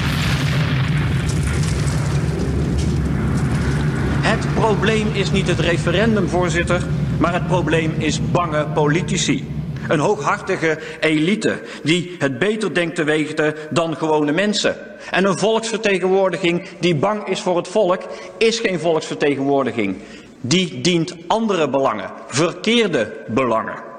Het 4.26 4.54
probleem 4.54 5.08
is 5.12 5.30
niet 5.30 5.48
het 5.48 5.58
referendum, 5.58 6.28
voorzitter, 6.28 6.86
maar 7.18 7.32
het 7.32 7.46
probleem 7.46 7.94
is 7.98 8.30
bange 8.30 8.66
politici. 8.66 9.48
Een 9.88 9.98
hooghartige 9.98 10.78
elite 11.00 11.62
die 11.82 12.16
het 12.18 12.38
beter 12.38 12.74
denkt 12.74 12.94
te 12.94 13.04
weten 13.04 13.54
dan 13.70 13.96
gewone 13.96 14.32
mensen. 14.32 14.76
En 15.10 15.24
een 15.24 15.38
volksvertegenwoordiging 15.38 16.68
die 16.80 16.94
bang 16.94 17.26
is 17.26 17.40
voor 17.40 17.56
het 17.56 17.68
volk 17.68 18.02
is 18.38 18.58
geen 18.58 18.80
volksvertegenwoordiging. 18.80 19.96
Die 20.40 20.80
dient 20.80 21.16
andere 21.26 21.70
belangen, 21.70 22.10
verkeerde 22.26 23.24
belangen. 23.28 23.95